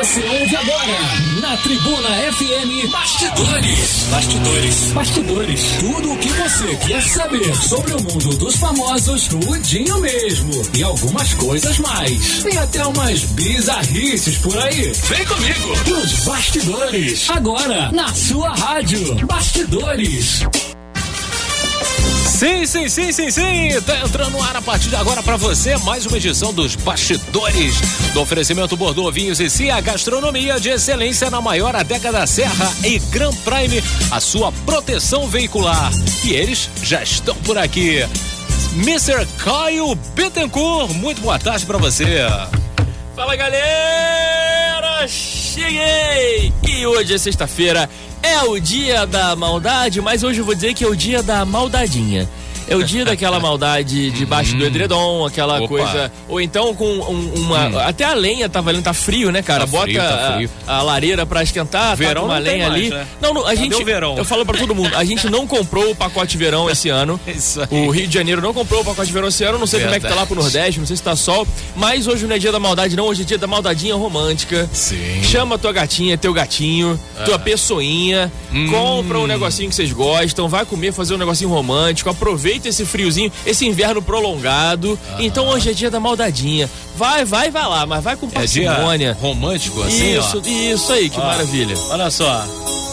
Você 0.00 0.24
ouve 0.26 0.56
agora 0.56 0.98
na 1.42 1.56
Tribuna 1.58 2.08
FM 2.32 2.90
Bastidores. 2.90 4.06
Bastidores. 4.10 4.92
Bastidores. 4.92 5.60
Tudo 5.78 6.12
o 6.14 6.16
que 6.16 6.28
você 6.30 6.76
quer 6.76 7.02
saber 7.02 7.54
sobre 7.54 7.92
o 7.92 8.02
mundo 8.02 8.34
dos 8.38 8.56
famosos, 8.56 9.28
tudinho 9.28 10.00
mesmo. 10.00 10.62
E 10.72 10.82
algumas 10.82 11.34
coisas 11.34 11.78
mais. 11.80 12.42
Tem 12.42 12.56
até 12.56 12.86
umas 12.86 13.24
bizarrices 13.24 14.38
por 14.38 14.56
aí. 14.56 14.90
Vem 14.90 15.24
comigo. 15.26 15.90
Nos 15.90 16.24
Bastidores. 16.24 17.28
Agora, 17.28 17.92
na 17.92 18.14
sua 18.14 18.54
rádio. 18.54 19.14
Bastidores. 19.26 20.40
Sim, 22.40 22.64
sim, 22.64 22.88
sim, 22.88 23.12
sim, 23.12 23.30
sim. 23.30 23.82
Tá 23.84 23.98
entrando 23.98 24.30
no 24.30 24.42
ar 24.42 24.56
a 24.56 24.62
partir 24.62 24.88
de 24.88 24.96
agora 24.96 25.22
para 25.22 25.36
você 25.36 25.76
mais 25.76 26.06
uma 26.06 26.16
edição 26.16 26.54
dos 26.54 26.74
Bastidores 26.74 27.74
do 28.14 28.22
oferecimento 28.22 28.78
Bordeaux 28.78 29.14
Vinhos 29.14 29.40
e 29.40 29.50
Cia 29.50 29.78
Gastronomia 29.82 30.58
de 30.58 30.70
excelência 30.70 31.30
na 31.30 31.42
maior 31.42 31.76
adega 31.76 32.10
da 32.10 32.26
Serra 32.26 32.72
e 32.82 32.98
Grand 32.98 33.34
Prime, 33.44 33.84
a 34.10 34.20
sua 34.20 34.50
proteção 34.64 35.28
veicular. 35.28 35.92
E 36.24 36.32
eles 36.32 36.70
já 36.82 37.02
estão 37.02 37.36
por 37.42 37.58
aqui. 37.58 37.98
Mr. 38.72 39.26
Caio 39.44 39.94
Bittencourt, 40.14 40.94
muito 40.94 41.20
boa 41.20 41.38
tarde 41.38 41.66
para 41.66 41.76
você. 41.76 42.20
Fala 43.14 43.36
galera, 43.36 45.06
cheguei! 45.06 46.50
E 46.66 46.86
hoje 46.86 47.12
é 47.12 47.18
sexta-feira, 47.18 47.86
é 48.22 48.42
o 48.42 48.58
dia 48.58 49.06
da 49.06 49.34
maldade, 49.34 50.00
mas 50.00 50.22
hoje 50.22 50.40
eu 50.40 50.44
vou 50.44 50.54
dizer 50.54 50.74
que 50.74 50.84
é 50.84 50.88
o 50.88 50.96
dia 50.96 51.22
da 51.22 51.44
maldadinha. 51.44 52.28
É 52.70 52.76
o 52.76 52.84
dia 52.84 53.04
daquela 53.04 53.38
maldade 53.40 54.10
debaixo 54.12 54.56
do 54.56 54.64
edredom, 54.64 55.26
aquela 55.26 55.58
Opa. 55.58 55.68
coisa. 55.68 56.12
Ou 56.28 56.40
então 56.40 56.74
com 56.74 56.86
um- 56.86 57.32
uma. 57.40 57.82
Até 57.84 58.04
a 58.04 58.14
lenha 58.14 58.48
tá 58.48 58.60
valendo, 58.60 58.84
tá 58.84 58.94
frio, 58.94 59.30
né, 59.32 59.42
cara? 59.42 59.60
Tá 59.60 59.66
Bota 59.66 59.84
frio, 59.86 60.00
tá 60.00 60.32
frio. 60.36 60.50
A, 60.66 60.76
a 60.76 60.82
lareira 60.82 61.26
pra 61.26 61.42
esquentar, 61.42 61.96
Verão 61.96 62.22
tá 62.22 62.28
uma 62.28 62.38
lenha 62.38 62.68
mais, 62.68 62.80
ali. 62.80 62.90
né? 62.90 63.06
Não, 63.20 63.34
não, 63.34 63.42
a 63.42 63.50
Cadê 63.50 63.56
gente. 63.56 63.74
o 63.74 63.84
verão? 63.84 64.16
Eu 64.16 64.24
falo 64.24 64.46
pra 64.46 64.56
todo 64.56 64.74
mundo, 64.74 64.94
a 64.96 65.04
gente 65.04 65.28
não 65.28 65.46
comprou 65.46 65.90
o 65.90 65.94
pacote 65.96 66.36
verão 66.36 66.70
esse 66.70 66.88
ano. 66.90 67.18
Isso 67.26 67.60
aí. 67.60 67.68
O 67.86 67.90
Rio 67.90 68.06
de 68.06 68.14
Janeiro 68.14 68.40
não 68.40 68.54
comprou 68.54 68.82
o 68.82 68.84
pacote 68.84 69.12
verão 69.12 69.28
esse 69.28 69.42
ano, 69.44 69.58
não 69.58 69.66
sei 69.66 69.80
como 69.80 69.94
é 69.94 69.98
que 70.00 70.06
tá 70.08 70.14
lá 70.14 70.24
pro 70.26 70.36
Verdade. 70.36 70.54
Nordeste, 70.56 70.80
não 70.80 70.86
sei 70.86 70.96
se 70.96 71.02
tá 71.02 71.16
sol. 71.16 71.46
Mas 71.76 72.06
hoje 72.06 72.24
não 72.26 72.36
é 72.36 72.38
dia 72.38 72.52
da 72.52 72.60
maldade, 72.60 72.94
não. 72.96 73.06
Hoje 73.06 73.22
é 73.22 73.24
dia 73.24 73.38
da 73.38 73.46
maldadinha 73.48 73.94
romântica. 73.96 74.68
Sim. 74.72 75.22
Chama 75.24 75.58
tua 75.58 75.72
gatinha, 75.72 76.16
teu 76.16 76.32
gatinho, 76.32 76.98
tua 77.24 77.38
pessoinha, 77.38 78.30
Hum. 78.52 78.68
compra 78.70 79.18
um 79.18 79.26
negocinho 79.26 79.68
que 79.68 79.74
vocês 79.74 79.92
gostam, 79.92 80.48
vai 80.48 80.64
comer, 80.64 80.92
fazer 80.92 81.14
um 81.14 81.18
negocinho 81.18 81.50
romântico, 81.50 82.10
aproveita 82.10 82.59
esse 82.68 82.84
friozinho, 82.84 83.32
esse 83.46 83.66
inverno 83.66 84.00
prolongado. 84.02 84.98
Então 85.18 85.48
hoje 85.48 85.70
é 85.70 85.72
dia 85.72 85.90
da 85.90 85.98
maldadinha. 86.00 86.68
Vai, 86.96 87.24
vai, 87.24 87.50
vai 87.50 87.66
lá, 87.66 87.86
mas 87.86 88.02
vai 88.04 88.16
com 88.16 88.26
É 88.26 88.30
parcimônia. 88.30 89.16
romântico 89.20 89.82
assim, 89.82 90.18
isso, 90.18 90.38
ó. 90.44 90.48
isso 90.48 90.92
aí, 90.92 91.08
que 91.08 91.18
Ó. 91.18 91.24
maravilha. 91.24 91.76
Olha 91.90 92.10
só. 92.10 92.44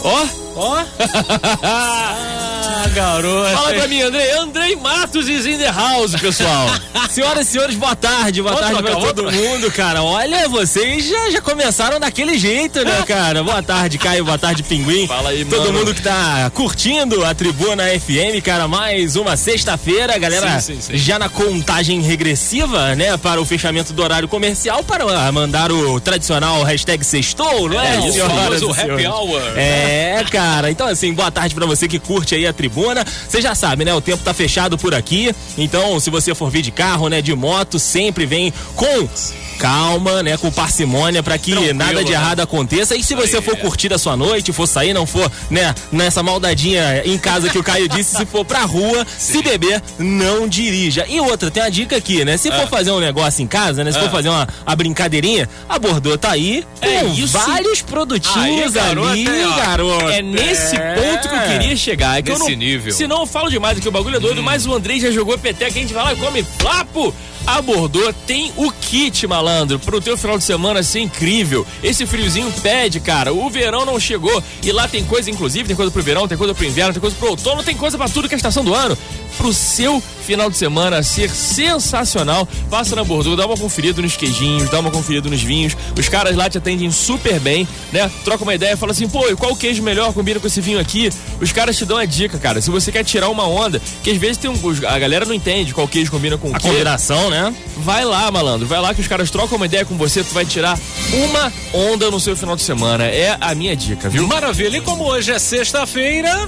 Ó, 0.04 0.26
Ó. 0.56 0.78
ah, 2.64 2.88
garoto. 2.94 3.56
fala 3.56 3.74
pra 3.74 3.88
mim, 3.88 4.02
Andrei. 4.02 4.30
Andrei 4.32 4.76
Matos 4.76 5.28
is 5.28 5.46
in 5.46 5.58
the 5.58 5.70
house, 5.70 6.14
pessoal. 6.16 6.68
Senhoras 7.10 7.48
e 7.48 7.50
senhores, 7.52 7.74
boa 7.76 7.96
tarde, 7.96 8.42
boa 8.42 8.54
tarde 8.56 8.82
pra 8.82 8.96
todo 8.96 9.30
mundo, 9.32 9.70
cara. 9.72 10.02
Olha, 10.02 10.48
vocês 10.48 11.06
já, 11.08 11.30
já 11.30 11.40
começaram 11.40 11.98
daquele 11.98 12.38
jeito, 12.38 12.84
né, 12.84 13.02
cara? 13.08 13.42
Boa 13.42 13.62
tarde, 13.62 13.96
Caio, 13.98 14.24
boa 14.24 14.36
tarde, 14.38 14.62
Pinguim. 14.62 15.06
Fala 15.06 15.30
aí, 15.30 15.44
Todo 15.44 15.66
mano. 15.66 15.78
mundo 15.78 15.94
que 15.94 16.02
tá 16.02 16.50
curtindo 16.54 17.24
a 17.24 17.34
Tribuna 17.34 17.84
FM, 17.84 18.42
cara, 18.44 18.68
mais 18.68 19.16
uma 19.16 19.36
sexta-feira, 19.36 20.18
galera. 20.18 20.60
Sim, 20.60 20.74
sim, 20.74 20.80
sim. 20.82 20.96
Já 20.98 21.18
na 21.18 21.28
contagem 21.28 22.00
regressiva, 22.02 22.94
né, 22.94 23.16
para 23.16 23.40
o 23.40 23.44
fechamento 23.44 23.92
do 23.92 24.02
horário 24.02 24.28
comercial, 24.28 24.84
para 24.84 25.04
ah, 25.04 25.32
mandar 25.32 25.72
o 25.72 25.98
tradicional 26.00 26.62
hashtag 26.62 27.02
sextou, 27.04 27.68
não 27.68 27.80
é, 27.80 27.96
É, 27.96 28.00
o 28.00 28.12
senhoras 28.12 28.62
e 28.62 28.70
happy 28.70 29.06
hour. 29.06 29.40
É, 29.56 30.24
cara. 30.30 30.70
Então, 30.70 30.86
assim, 30.86 31.12
boa 31.14 31.30
tarde 31.30 31.54
pra 31.54 31.64
você 31.64 31.88
que 31.88 31.98
curte 31.98 32.34
aí 32.34 32.46
a 32.48 32.52
tribuna. 32.52 33.04
Você 33.28 33.40
já 33.40 33.54
sabe, 33.54 33.84
né? 33.84 33.94
O 33.94 34.00
tempo 34.00 34.22
tá 34.22 34.34
fechado 34.34 34.76
por 34.76 34.94
aqui. 34.94 35.34
Então, 35.56 35.98
se 36.00 36.10
você 36.10 36.34
for 36.34 36.50
vir 36.50 36.62
de 36.62 36.70
carro, 36.70 37.08
né, 37.08 37.20
de 37.20 37.34
moto, 37.34 37.78
sempre 37.78 38.26
vem 38.26 38.52
com 38.74 39.08
calma, 39.58 40.22
né, 40.22 40.36
com 40.36 40.50
parcimônia 40.50 41.22
pra 41.22 41.36
que 41.36 41.50
Tranquilo, 41.52 41.74
nada 41.78 42.04
de 42.04 42.10
né? 42.12 42.16
errado 42.16 42.40
aconteça. 42.40 42.94
E 42.96 43.02
se 43.02 43.14
você 43.14 43.36
Aí, 43.36 43.42
for 43.42 43.54
é. 43.54 43.56
curtir 43.56 43.92
a 43.92 43.98
sua 43.98 44.16
noite, 44.16 44.52
for 44.52 44.66
sair, 44.66 44.92
não 44.94 45.04
for, 45.06 45.30
né, 45.50 45.74
nessa 45.90 46.22
maldadinha 46.22 47.02
em 47.04 47.18
casa 47.18 47.48
que 47.48 47.58
o 47.58 47.62
Caio 47.62 47.88
disse, 47.88 48.16
se 48.16 48.24
for 48.26 48.44
pra 48.44 48.60
rua, 48.64 49.06
se 49.18 49.42
beber, 49.42 49.82
não 49.98 50.46
dirija. 50.48 51.04
E 51.08 51.20
outra, 51.20 51.50
tem 51.50 51.62
uma 51.62 51.70
dica 51.70 51.96
aqui, 51.96 52.24
né? 52.24 52.36
Se 52.36 52.48
Ah. 52.48 52.60
for 52.60 52.68
fazer 52.68 52.90
um 52.92 53.00
negócio 53.00 53.42
em 53.42 53.46
casa, 53.46 53.82
né, 53.82 53.90
se 53.92 53.98
for 53.98 54.10
fazer 54.10 54.28
uma, 54.28 54.46
uma 54.66 54.76
brincadeirinha, 54.76 55.48
a 55.68 55.78
Bordeaux 55.78 56.18
tá 56.20 56.30
aí 56.30 56.64
É 56.80 57.00
com 57.00 57.12
isso. 57.14 57.36
vários 57.38 57.82
produtinhos 57.82 58.76
Aí, 58.76 58.82
garoto, 58.84 59.08
ali, 59.08 59.44
ó. 59.44 59.56
garoto. 59.56 60.08
É 60.08 60.22
nesse 60.22 60.76
É. 60.76 60.94
ponto 60.94 61.28
que 61.28 61.34
eu 61.34 61.40
queria 61.58 61.76
chegar. 61.76 62.18
É 62.18 62.22
que 62.22 62.30
eu 62.30 62.38
Nesse 62.38 62.50
não, 62.52 62.58
nível. 62.58 62.92
Senão 62.92 63.20
eu 63.20 63.26
falo 63.26 63.50
demais 63.50 63.76
aqui, 63.78 63.88
o 63.88 63.92
bagulho 63.92 64.16
é 64.16 64.20
doido, 64.20 64.42
mas 64.42 64.66
o 64.66 64.72
Andrei 64.74 65.00
já 65.00 65.10
jogou 65.10 65.36
peteca, 65.38 65.70
a 65.78 65.82
gente 65.82 65.92
vai 65.92 66.04
lá 66.04 66.12
e 66.12 66.16
come 66.16 66.44
flapo. 66.58 67.14
A 67.46 67.62
Bordeaux 67.62 68.14
tem 68.26 68.52
o 68.56 68.70
kit, 68.70 69.26
malandro, 69.26 69.78
pro 69.78 70.00
teu 70.00 70.16
final 70.16 70.36
de 70.36 70.44
semana 70.44 70.82
ser 70.82 71.00
incrível. 71.00 71.66
Esse 71.82 72.06
friozinho 72.06 72.52
pede, 72.62 73.00
cara. 73.00 73.32
O 73.32 73.48
verão 73.48 73.84
não 73.84 73.98
chegou 73.98 74.42
e 74.62 74.70
lá 74.72 74.86
tem 74.86 75.04
coisa, 75.04 75.30
inclusive, 75.30 75.66
tem 75.66 75.76
coisa 75.76 75.90
pro 75.90 76.02
verão, 76.02 76.28
tem 76.28 76.36
coisa 76.36 76.54
pro 76.54 76.64
inverno, 76.64 76.92
tem 76.92 77.00
coisa 77.00 77.16
pro 77.16 77.30
outono, 77.30 77.62
tem 77.62 77.76
coisa 77.76 77.96
pra 77.96 78.08
tudo 78.08 78.28
que 78.28 78.34
é 78.34 78.36
a 78.36 78.38
estação 78.38 78.64
do 78.64 78.74
ano. 78.74 78.96
Pro 79.36 79.52
seu 79.52 80.02
final 80.28 80.50
de 80.50 80.58
semana 80.58 81.02
ser 81.02 81.30
sensacional, 81.30 82.46
passa 82.68 82.94
na 82.94 83.02
Bordeaux, 83.02 83.34
dá 83.34 83.46
uma 83.46 83.56
conferida 83.56 84.02
nos 84.02 84.14
queijinhos, 84.14 84.68
dá 84.68 84.78
uma 84.78 84.90
conferida 84.90 85.26
nos 85.30 85.42
vinhos. 85.42 85.74
Os 85.98 86.06
caras 86.06 86.36
lá 86.36 86.50
te 86.50 86.58
atendem 86.58 86.90
super 86.90 87.40
bem, 87.40 87.66
né? 87.90 88.10
Troca 88.24 88.42
uma 88.44 88.54
ideia, 88.54 88.76
fala 88.76 88.92
assim, 88.92 89.08
pô, 89.08 89.26
e 89.30 89.34
qual 89.34 89.56
queijo 89.56 89.82
melhor 89.82 90.12
combina 90.12 90.38
com 90.38 90.46
esse 90.46 90.60
vinho 90.60 90.78
aqui? 90.78 91.08
Os 91.40 91.50
caras 91.50 91.78
te 91.78 91.86
dão 91.86 91.96
a 91.96 92.04
dica, 92.04 92.36
cara. 92.38 92.60
Se 92.60 92.70
você 92.70 92.92
quer 92.92 93.04
tirar 93.04 93.30
uma 93.30 93.48
onda, 93.48 93.80
que 94.04 94.10
às 94.10 94.18
vezes 94.18 94.36
tem 94.36 94.50
um, 94.50 94.58
os- 94.66 94.84
a 94.84 94.98
galera 94.98 95.24
não 95.24 95.32
entende 95.32 95.72
qual 95.72 95.88
queijo 95.88 96.10
combina 96.10 96.36
com 96.36 96.50
o 96.50 96.54
A 96.54 96.60
quê. 96.60 96.68
combinação, 96.68 97.30
né? 97.30 97.54
Vai 97.78 98.04
lá, 98.04 98.30
malandro, 98.30 98.66
vai 98.66 98.80
lá 98.82 98.92
que 98.92 99.00
os 99.00 99.08
caras 99.08 99.30
trocam 99.30 99.56
uma 99.56 99.64
ideia 99.64 99.86
com 99.86 99.96
você, 99.96 100.22
tu 100.22 100.34
vai 100.34 100.44
tirar 100.44 100.78
uma 101.14 101.50
onda 101.72 102.10
no 102.10 102.20
seu 102.20 102.36
final 102.36 102.54
de 102.54 102.62
semana. 102.62 103.04
É 103.06 103.34
a 103.40 103.54
minha 103.54 103.74
dica, 103.74 104.10
viu? 104.10 104.26
Maravilha. 104.26 104.76
E 104.76 104.80
como 104.82 105.04
hoje 105.04 105.32
é 105.32 105.38
sexta-feira, 105.38 106.44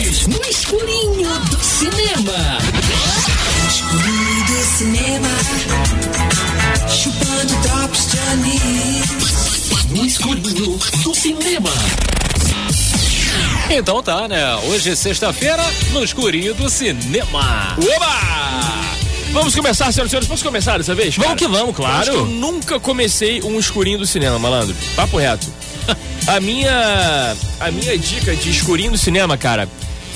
No 0.00 0.40
escurinho 0.48 1.28
do 1.50 1.62
cinema. 1.62 2.58
Escurinho 3.68 4.46
do 4.46 4.64
cinema, 4.78 5.28
chupando 6.88 7.54
drops 7.62 8.06
de 8.10 8.18
anis. 8.18 9.90
No 9.90 10.06
escurinho 10.06 10.78
do 11.04 11.14
cinema. 11.14 11.70
então 13.68 14.02
tá, 14.02 14.26
né? 14.26 14.54
Hoje 14.70 14.90
é 14.92 14.96
sexta-feira, 14.96 15.62
no 15.92 16.02
escurinho 16.02 16.54
do 16.54 16.70
cinema. 16.70 17.76
Oba! 17.76 18.20
Vamos 19.32 19.54
começar, 19.54 19.92
senhoras 19.92 20.08
e 20.08 20.10
senhores, 20.12 20.28
posso 20.28 20.42
começar 20.42 20.78
dessa 20.78 20.94
vez? 20.94 21.14
Vamos 21.16 21.26
cara? 21.28 21.38
que 21.38 21.46
vamos, 21.46 21.78
Eu 21.78 21.86
acho 21.86 22.10
que 22.10 22.16
eu 22.16 22.22
claro. 22.24 22.30
nunca 22.30 22.80
comecei 22.80 23.42
um 23.42 23.58
escurinho 23.60 23.98
do 23.98 24.06
cinema, 24.06 24.38
malandro. 24.38 24.74
Papo 24.96 25.18
reto. 25.18 25.46
A 26.26 26.38
minha, 26.38 27.34
a 27.58 27.70
minha 27.72 27.98
dica 27.98 28.36
de 28.36 28.50
escurinho 28.50 28.92
do 28.92 28.98
cinema, 28.98 29.36
cara, 29.38 29.66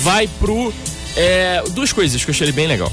vai 0.00 0.28
pro. 0.38 0.72
É, 1.16 1.62
duas 1.71 1.93
coisas 1.93 2.25
que 2.25 2.31
eu 2.31 2.34
achei 2.34 2.50
bem 2.53 2.66
legal. 2.66 2.93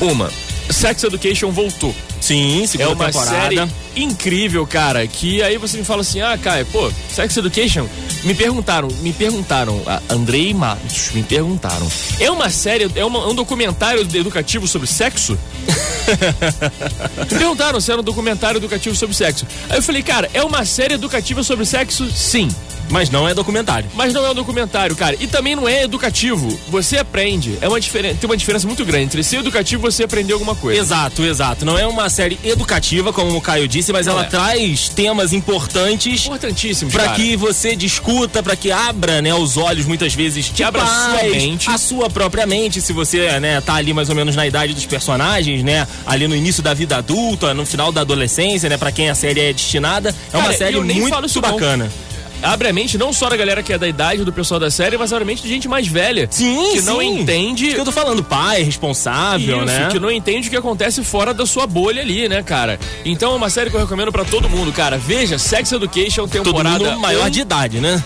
Uma, 0.00 0.30
Sex 0.70 1.02
Education 1.02 1.50
voltou. 1.50 1.94
Sim, 2.20 2.64
É 2.64 2.66
segunda 2.66 2.90
uma 2.94 3.06
temporada. 3.06 3.30
série 3.40 3.70
incrível, 3.96 4.66
cara. 4.66 5.06
Que 5.06 5.42
aí 5.42 5.56
você 5.56 5.76
me 5.78 5.84
fala 5.84 6.02
assim, 6.02 6.20
ah, 6.20 6.36
Caio, 6.38 6.66
pô, 6.66 6.90
Sex 7.12 7.36
Education. 7.36 7.86
Me 8.24 8.34
perguntaram, 8.34 8.88
me 9.00 9.12
perguntaram, 9.12 9.80
Andrei 10.10 10.52
Matos, 10.52 11.10
me 11.14 11.22
perguntaram. 11.22 11.88
É 12.20 12.28
uma 12.30 12.50
série, 12.50 12.90
é, 12.96 13.04
uma- 13.04 13.20
é 13.20 13.26
um 13.26 13.34
documentário 13.34 14.00
educativo 14.02 14.66
sobre 14.66 14.86
sexo? 14.88 15.38
me 17.18 17.38
perguntaram 17.38 17.80
se 17.80 17.90
era 17.90 18.00
um 18.00 18.04
documentário 18.04 18.58
educativo 18.58 18.94
sobre 18.96 19.14
sexo. 19.14 19.46
Aí 19.68 19.78
eu 19.78 19.82
falei, 19.82 20.02
cara, 20.02 20.28
é 20.34 20.42
uma 20.42 20.64
série 20.64 20.94
educativa 20.94 21.42
sobre 21.42 21.64
sexo? 21.64 22.10
Sim. 22.10 22.48
Mas 22.90 23.10
não 23.10 23.28
é 23.28 23.34
documentário. 23.34 23.88
Mas 23.94 24.12
não 24.12 24.24
é 24.24 24.30
um 24.30 24.34
documentário, 24.34 24.94
cara. 24.96 25.16
E 25.20 25.26
também 25.26 25.54
não 25.54 25.68
é 25.68 25.84
educativo. 25.84 26.48
Você 26.68 26.98
aprende. 26.98 27.58
É 27.60 27.68
uma 27.68 27.80
diferença, 27.80 28.16
tem 28.20 28.28
uma 28.28 28.36
diferença 28.36 28.66
muito 28.66 28.84
grande 28.84 29.04
entre 29.04 29.22
ser 29.22 29.38
educativo 29.38 29.86
e 29.86 29.90
você 29.90 30.04
aprender 30.04 30.32
alguma 30.32 30.54
coisa. 30.54 30.80
Exato, 30.80 31.22
exato. 31.22 31.64
Não 31.64 31.78
é 31.78 31.86
uma 31.86 32.08
série 32.10 32.38
educativa, 32.44 33.12
como 33.12 33.36
o 33.36 33.40
Caio 33.40 33.68
disse, 33.68 33.92
mas 33.92 34.06
Não 34.06 34.14
ela 34.14 34.22
é. 34.22 34.26
traz 34.26 34.88
temas 34.88 35.32
importantes 35.32 36.26
Importantíssimo, 36.26 36.90
para 36.90 37.08
que 37.10 37.36
você 37.36 37.76
discuta, 37.76 38.42
para 38.42 38.56
que 38.56 38.70
abra, 38.70 39.20
né, 39.22 39.34
os 39.34 39.56
olhos 39.56 39.86
muitas 39.86 40.14
vezes 40.14 40.46
de 40.52 40.62
abra 40.62 40.82
a 40.82 40.86
sua 40.86 41.22
mente. 41.24 41.70
a 41.70 41.78
sua 41.78 42.10
própria 42.10 42.46
mente, 42.46 42.80
se 42.80 42.92
você, 42.92 43.38
né, 43.40 43.60
tá 43.60 43.74
ali 43.74 43.92
mais 43.92 44.08
ou 44.08 44.14
menos 44.14 44.34
na 44.36 44.46
idade 44.46 44.74
dos 44.74 44.86
personagens, 44.86 45.62
né, 45.62 45.86
ali 46.06 46.26
no 46.26 46.34
início 46.34 46.62
da 46.62 46.74
vida 46.74 46.96
adulta, 46.96 47.54
no 47.54 47.64
final 47.66 47.92
da 47.92 48.00
adolescência, 48.00 48.68
né, 48.68 48.76
para 48.76 48.92
quem 48.92 49.10
a 49.10 49.14
série 49.14 49.40
é 49.40 49.52
destinada, 49.52 50.14
é 50.32 50.36
uma 50.36 50.46
Cara, 50.46 50.56
série 50.56 50.76
eu 50.76 50.84
nem 50.84 51.00
muito 51.00 51.14
não. 51.14 52.07
Abre 52.42 52.68
a 52.68 52.72
mente 52.72 52.96
não 52.98 53.12
só 53.12 53.28
da 53.28 53.36
galera 53.36 53.62
que 53.62 53.72
é 53.72 53.78
da 53.78 53.88
idade 53.88 54.24
do 54.24 54.32
pessoal 54.32 54.60
da 54.60 54.70
série, 54.70 54.96
mas 54.96 55.12
abre 55.12 55.24
a 55.24 55.26
mente 55.26 55.42
de 55.42 55.48
gente 55.48 55.68
mais 55.68 55.86
velha. 55.86 56.26
Sim, 56.30 56.72
Que 56.72 56.80
não 56.82 57.00
sim. 57.00 57.20
entende. 57.20 57.66
Isso 57.66 57.74
que 57.74 57.80
eu 57.80 57.84
tô 57.84 57.92
falando, 57.92 58.22
pai, 58.22 58.62
responsável, 58.62 59.56
Isso, 59.58 59.66
né? 59.66 59.88
que 59.90 59.98
não 59.98 60.10
entende 60.10 60.48
o 60.48 60.50
que 60.50 60.56
acontece 60.56 61.02
fora 61.02 61.32
da 61.34 61.46
sua 61.46 61.66
bolha 61.66 62.02
ali, 62.02 62.28
né, 62.28 62.42
cara? 62.42 62.78
Então 63.04 63.32
é 63.32 63.36
uma 63.36 63.50
série 63.50 63.70
que 63.70 63.76
eu 63.76 63.80
recomendo 63.80 64.12
pra 64.12 64.24
todo 64.24 64.48
mundo, 64.48 64.72
cara. 64.72 64.96
Veja 64.98 65.38
Sex 65.38 65.72
Education 65.72 66.26
Todo 66.28 66.44
temporada 66.44 66.84
mundo 66.84 67.00
maior 67.00 67.26
um. 67.26 67.30
de 67.30 67.40
idade, 67.40 67.78
né? 67.80 68.02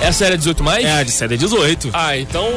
É 0.00 0.08
a 0.08 0.12
série 0.12 0.36
18 0.36 0.62
mais? 0.62 0.84
É, 0.84 1.02
de 1.02 1.10
série 1.10 1.36
18. 1.36 1.90
Ah, 1.92 2.16
então. 2.16 2.48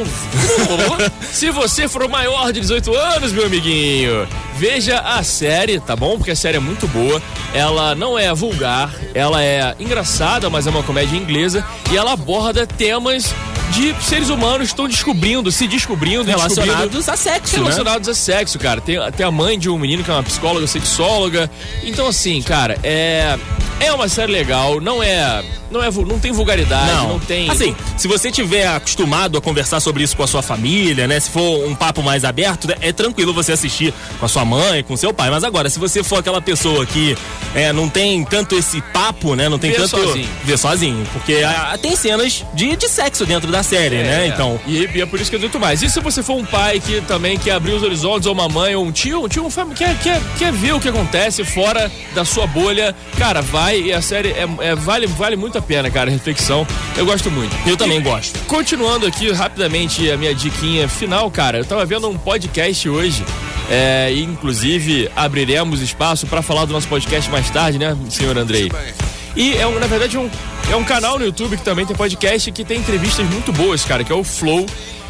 Se 1.31 1.49
você 1.51 1.87
for 1.87 2.07
maior 2.07 2.51
de 2.51 2.59
18 2.59 2.93
anos, 2.93 3.31
meu 3.31 3.45
amiguinho, 3.45 4.27
veja 4.57 4.99
a 4.99 5.23
série, 5.23 5.79
tá 5.79 5.95
bom? 5.95 6.17
Porque 6.17 6.31
a 6.31 6.35
série 6.35 6.57
é 6.57 6.59
muito 6.59 6.87
boa. 6.87 7.21
Ela 7.53 7.95
não 7.95 8.19
é 8.19 8.33
vulgar, 8.33 8.93
ela 9.13 9.43
é 9.43 9.73
engraçada, 9.79 10.49
mas 10.49 10.67
é 10.67 10.69
uma 10.69 10.83
comédia 10.83 11.15
inglesa. 11.17 11.65
E 11.91 11.97
ela 11.97 12.13
aborda 12.13 12.67
temas 12.67 13.33
de 13.71 13.95
seres 14.03 14.29
humanos 14.29 14.67
estão 14.67 14.87
descobrindo, 14.87 15.51
se 15.51 15.67
descobrindo, 15.67 16.23
e 16.23 16.25
descobrindo 16.25 16.39
Relacionados 16.39 17.09
a 17.09 17.15
sexo, 17.15 17.57
né? 17.57 17.63
relacionados 17.63 18.09
a 18.09 18.13
sexo, 18.13 18.59
cara. 18.59 18.81
Tem 18.81 18.97
até 18.97 19.23
a 19.23 19.31
mãe 19.31 19.57
de 19.57 19.69
um 19.69 19.77
menino 19.77 20.03
que 20.03 20.11
é 20.11 20.13
uma 20.13 20.23
psicóloga, 20.23 20.67
sexóloga. 20.67 21.49
Então, 21.83 22.07
assim, 22.07 22.41
cara, 22.41 22.77
é. 22.83 23.37
É 23.79 23.93
uma 23.93 24.09
série 24.09 24.31
legal, 24.31 24.81
não 24.81 25.01
é. 25.01 25.41
Não, 25.71 25.83
é, 25.83 25.89
não 25.91 26.19
tem 26.19 26.31
vulgaridade, 26.31 26.91
não, 26.91 27.19
tem. 27.19 27.49
Assim, 27.49 27.75
se 27.95 28.07
você 28.07 28.31
tiver 28.31 28.67
acostumado 28.67 29.37
a 29.37 29.41
conversar 29.41 29.79
sobre 29.79 30.03
isso 30.03 30.17
com 30.17 30.23
a 30.23 30.27
sua 30.27 30.41
família, 30.41 31.07
né? 31.07 31.19
Se 31.19 31.29
for 31.29 31.63
um 31.65 31.75
papo 31.75 32.01
mais 32.01 32.25
aberto, 32.25 32.67
né, 32.67 32.75
é 32.81 32.91
tranquilo 32.91 33.33
você 33.33 33.51
assistir 33.51 33.93
com 34.19 34.25
a 34.25 34.27
sua 34.27 34.43
mãe, 34.43 34.83
com 34.83 34.97
seu 34.97 35.13
pai. 35.13 35.29
Mas 35.29 35.43
agora, 35.43 35.69
se 35.69 35.77
você 35.77 36.03
for 36.03 36.17
aquela 36.17 36.41
pessoa 36.41 36.85
que 36.85 37.15
é, 37.53 37.71
não 37.71 37.87
tem 37.87 38.25
tanto 38.25 38.55
esse 38.55 38.81
papo, 38.81 39.35
né? 39.35 39.47
Não 39.47 39.59
tem 39.59 39.71
Vê 39.71 39.77
tanto. 39.77 39.89
sozinho. 39.89 40.29
Vê 40.43 40.57
sozinho. 40.57 41.07
Porque 41.13 41.43
ah, 41.45 41.77
tem 41.79 41.95
cenas 41.95 42.43
de, 42.53 42.75
de 42.75 42.89
sexo 42.89 43.25
dentro 43.25 43.51
da 43.51 43.58
série, 43.63 43.97
né? 43.97 44.23
É, 44.25 44.27
Então. 44.27 44.59
E, 44.67 44.85
e 44.95 45.01
é 45.01 45.05
por 45.05 45.19
isso 45.19 45.29
que 45.29 45.35
eu 45.35 45.39
digo 45.39 45.59
mais. 45.59 45.81
E 45.81 45.89
se 45.89 45.99
você 45.99 46.21
for 46.23 46.35
um 46.35 46.45
pai 46.45 46.79
que 46.79 47.01
também 47.01 47.37
quer 47.37 47.51
abrir 47.51 47.73
os 47.73 47.83
horizontes, 47.83 48.25
ou 48.27 48.33
uma 48.33 48.47
mãe, 48.49 48.75
ou 48.75 48.85
um 48.85 48.91
tio, 48.91 49.23
um 49.23 49.27
tio 49.27 49.45
um 49.45 49.49
fam- 49.49 49.69
quer, 49.73 49.97
quer, 49.99 50.21
quer 50.37 50.51
ver 50.51 50.73
o 50.73 50.79
que 50.79 50.89
acontece 50.89 51.43
fora 51.43 51.91
da 52.13 52.23
sua 52.25 52.45
bolha, 52.47 52.95
cara, 53.17 53.41
vai 53.41 53.79
e 53.81 53.93
a 53.93 54.01
série 54.01 54.29
é, 54.29 54.47
é- 54.61 54.75
vale, 54.75 55.07
vale 55.07 55.35
muito 55.35 55.57
a 55.57 55.61
pena, 55.61 55.89
cara, 55.89 56.09
a 56.09 56.13
reflexão. 56.13 56.65
Eu 56.97 57.05
gosto 57.05 57.29
muito. 57.31 57.55
Eu 57.67 57.75
também 57.77 58.01
gosto. 58.01 58.37
Continuando 58.45 59.05
aqui 59.05 59.31
rapidamente 59.31 60.09
a 60.11 60.17
minha 60.17 60.33
diquinha 60.33 60.87
final, 60.87 61.29
cara, 61.31 61.57
eu 61.59 61.65
tava 61.65 61.85
vendo 61.85 62.07
um 62.09 62.17
podcast 62.17 62.87
hoje. 62.89 63.23
É, 63.71 64.11
e 64.11 64.23
inclusive 64.23 65.11
abriremos 65.15 65.79
espaço 65.81 66.25
para 66.25 66.41
falar 66.41 66.65
do 66.65 66.73
nosso 66.73 66.87
podcast 66.87 67.29
mais 67.29 67.49
tarde, 67.51 67.77
né, 67.77 67.95
senhor 68.09 68.35
Andrei? 68.35 68.67
E 69.35 69.55
é 69.55 69.67
um, 69.67 69.77
na 69.77 69.85
verdade 69.85 70.17
um, 70.17 70.27
é 70.71 70.75
um 70.75 70.83
canal 70.83 71.17
no 71.17 71.25
YouTube 71.25 71.57
que 71.57 71.63
também 71.63 71.85
tem 71.85 71.95
podcast 71.95 72.51
que 72.51 72.63
tem 72.63 72.79
entrevistas 72.79 73.25
muito 73.29 73.51
boas, 73.51 73.83
cara, 73.83 74.03
que 74.03 74.11
é 74.11 74.15
o 74.15 74.23
Flow. 74.23 74.65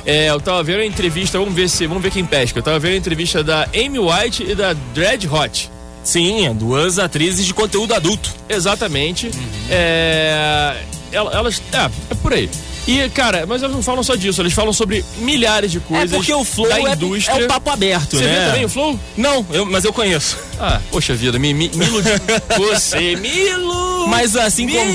É, 0.06 0.30
eu 0.30 0.40
tava 0.40 0.64
vendo 0.64 0.80
a 0.80 0.86
entrevista, 0.86 1.38
vamos 1.38 1.54
ver 1.54 1.70
se, 1.70 1.86
vamos 1.86 2.02
ver 2.02 2.12
quem 2.12 2.26
pesca. 2.26 2.60
Eu 2.60 2.64
tava 2.64 2.80
vendo 2.80 2.94
a 2.94 2.98
entrevista 2.98 3.44
da 3.44 3.68
Amy 3.76 4.00
White 4.00 4.44
e 4.44 4.56
da 4.56 4.74
Dread 4.94 5.28
Hot. 5.28 5.70
Sim, 6.04 6.48
é 6.48 6.54
duas 6.54 6.98
atrizes 6.98 7.46
de 7.46 7.54
conteúdo 7.54 7.94
adulto. 7.94 8.30
Exatamente. 8.48 9.30
É, 9.70 10.78
el- 11.12 11.30
elas. 11.32 11.62
É, 11.74 11.90
é 12.12 12.16
por 12.22 12.34
aí. 12.34 12.50
E, 12.88 13.08
cara, 13.10 13.46
mas 13.46 13.62
elas 13.62 13.76
não 13.76 13.84
falam 13.84 14.02
só 14.02 14.16
disso, 14.16 14.42
eles 14.42 14.54
falam 14.54 14.74
sobre 14.74 15.06
milhares 15.18 15.72
de 15.72 15.80
coisas. 15.82 16.12
é 16.12 16.16
porque 16.16 16.34
o 16.34 16.44
Flow 16.44 16.68
da 16.70 16.80
é, 16.80 16.94
indústria. 16.94 17.40
é 17.42 17.46
o 17.46 17.48
papo 17.48 17.70
aberto, 17.70 18.18
Você 18.18 18.24
né? 18.24 18.34
viu 18.36 18.46
também 18.48 18.66
o 18.66 18.70
Flow? 18.70 19.00
Não, 19.16 19.46
eu- 19.52 19.66
mas 19.66 19.84
eu 19.84 19.94
conheço. 19.94 20.38
Ah, 20.60 20.80
poxa 20.90 21.14
vida, 21.14 21.38
me, 21.38 21.54
me, 21.54 21.70
me 21.76 21.86
iludi. 21.86 22.10
Você 22.58 23.16
me 23.18 23.30
ilu- 23.30 23.89
Mas 24.08 24.36
assim 24.36 24.68
como- 24.68 24.92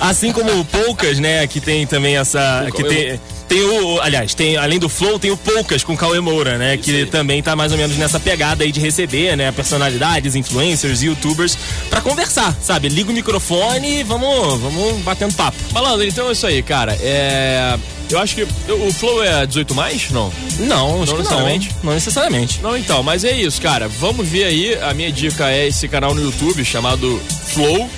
Assim 0.00 0.32
como 0.32 0.60
o 0.60 0.64
Poucas, 0.64 1.18
né, 1.18 1.46
que 1.46 1.60
tem 1.60 1.86
também 1.86 2.16
essa. 2.16 2.66
Que 2.76 2.82
tem, 2.84 3.20
tem 3.48 3.62
o. 3.62 4.00
Aliás, 4.00 4.34
tem, 4.34 4.56
além 4.56 4.78
do 4.78 4.88
Flow, 4.88 5.18
tem 5.18 5.30
o 5.30 5.36
Poucas 5.36 5.82
com 5.82 5.96
Cauê 5.96 6.20
Moura, 6.20 6.58
né? 6.58 6.76
que 6.76 7.06
também 7.06 7.42
tá 7.42 7.56
mais 7.56 7.72
ou 7.72 7.78
menos 7.78 7.96
nessa 7.96 8.20
pegada 8.20 8.62
aí 8.64 8.70
de 8.72 8.80
receber, 8.80 9.36
né? 9.36 9.50
Personalidades, 9.52 10.34
influencers, 10.34 11.02
youtubers, 11.02 11.56
pra 11.88 12.00
conversar, 12.00 12.54
sabe? 12.60 12.88
Liga 12.88 13.10
o 13.10 13.14
microfone 13.14 14.00
e 14.00 14.02
vamos, 14.02 14.60
vamos 14.60 15.00
batendo 15.02 15.32
papo. 15.34 15.56
Malandro, 15.72 16.06
então 16.06 16.28
é 16.28 16.32
isso 16.32 16.46
aí, 16.46 16.62
cara. 16.62 16.96
É. 17.00 17.78
Eu 18.10 18.18
acho 18.20 18.34
que. 18.36 18.42
O 18.72 18.92
Flow 18.92 19.22
é 19.22 19.46
18 19.46 19.74
mais? 19.74 20.10
Não. 20.10 20.32
Não, 20.60 21.04
que 21.04 21.12
necessariamente? 21.14 21.70
Não, 21.76 21.82
não 21.84 21.94
necessariamente. 21.94 22.60
Não, 22.62 22.76
então, 22.76 23.02
mas 23.02 23.24
é 23.24 23.32
isso, 23.32 23.60
cara. 23.60 23.88
Vamos 23.88 24.28
ver 24.28 24.44
aí. 24.44 24.78
A 24.82 24.92
minha 24.94 25.10
dica 25.10 25.50
é 25.50 25.66
esse 25.66 25.88
canal 25.88 26.14
no 26.14 26.22
YouTube 26.22 26.64
chamado 26.64 27.20
Flow. 27.48 27.88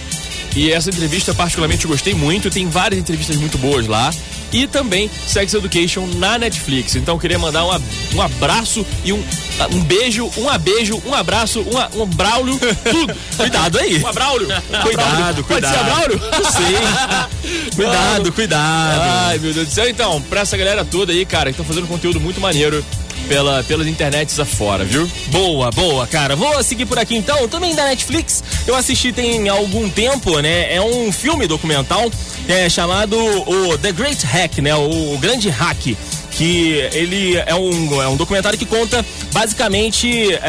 E 0.59 0.73
essa 0.73 0.91
entrevista, 0.91 1.33
particularmente, 1.33 1.85
eu 1.85 1.91
gostei 1.91 2.15
muito. 2.15 2.51
Tem 2.51 2.67
várias 2.69 3.01
entrevistas 3.01 3.37
muito 3.37 3.57
boas 3.59 3.87
lá. 3.87 4.13
E 4.53 4.67
também 4.67 5.11
Sex 5.27 5.53
Education 5.55 6.07
na 6.17 6.37
Netflix. 6.39 6.97
Então 6.97 7.15
eu 7.15 7.19
queria 7.21 7.39
mandar 7.39 7.65
um, 7.67 7.71
ab- 7.71 7.85
um 8.15 8.23
abraço 8.23 8.85
e 9.05 9.13
um, 9.13 9.23
um 9.73 9.81
beijo, 9.85 10.29
um 10.39 10.49
abeijo, 10.49 11.01
um 11.07 11.15
abraço, 11.15 11.61
um, 11.61 12.03
um 12.03 12.07
braulio, 12.07 12.59
tudo. 12.91 13.15
Cuidado 13.37 13.79
aí. 13.79 14.03
Um 14.03 14.07
abraulio. 14.07 14.49
Cuidado, 14.83 15.45
Pode 15.45 15.67
ser 15.67 15.73
cuidado. 15.77 15.81
abraulio? 15.81 16.21
Não 16.33 16.51
sei. 16.51 17.71
Cuidado, 17.77 18.33
cuidado. 18.33 19.01
Ai, 19.29 19.39
meu 19.39 19.53
Deus 19.53 19.69
do 19.69 19.73
céu. 19.75 19.89
Então, 19.89 20.21
pra 20.23 20.41
essa 20.41 20.57
galera 20.57 20.85
toda 20.85 21.13
aí, 21.13 21.25
cara, 21.25 21.53
que 21.53 21.59
tá 21.59 21.65
fazendo 21.65 21.87
conteúdo 21.87 22.19
muito 22.19 22.41
maneiro 22.41 22.85
pela, 23.29 23.63
pelas 23.65 23.87
internets 23.87 24.41
afora, 24.41 24.85
viu? 24.85 25.09
Boa, 25.27 25.71
boa, 25.71 26.07
cara. 26.07 26.35
Vou 26.35 26.63
seguir 26.63 26.87
por 26.87 26.99
aqui 26.99 27.17
então. 27.17 27.47
Também 27.49 27.75
da 27.75 27.85
Netflix. 27.85 28.43
Eu 28.67 28.75
assisti 28.75 29.13
tem 29.13 29.49
algum 29.49 29.89
tempo, 29.89 30.41
né? 30.41 30.75
É 30.75 30.81
um 30.81 31.13
filme 31.13 31.47
documental 31.47 32.11
é, 32.49 32.69
chamado 32.69 33.17
o 33.17 33.79
The 33.79 33.93
Great 33.93 34.25
Hack, 34.25 34.59
né? 34.59 34.75
O, 34.75 35.15
o 35.15 35.19
Grande 35.19 35.49
Hack. 35.51 35.97
Que 36.39 36.89
ele 36.93 37.37
é 37.37 37.55
um, 37.55 38.01
é 38.01 38.09
um 38.09 38.17
documentário 38.17 38.59
que 38.59 38.65
conta 38.65 39.05
basicamente 39.33 40.33
é, 40.35 40.41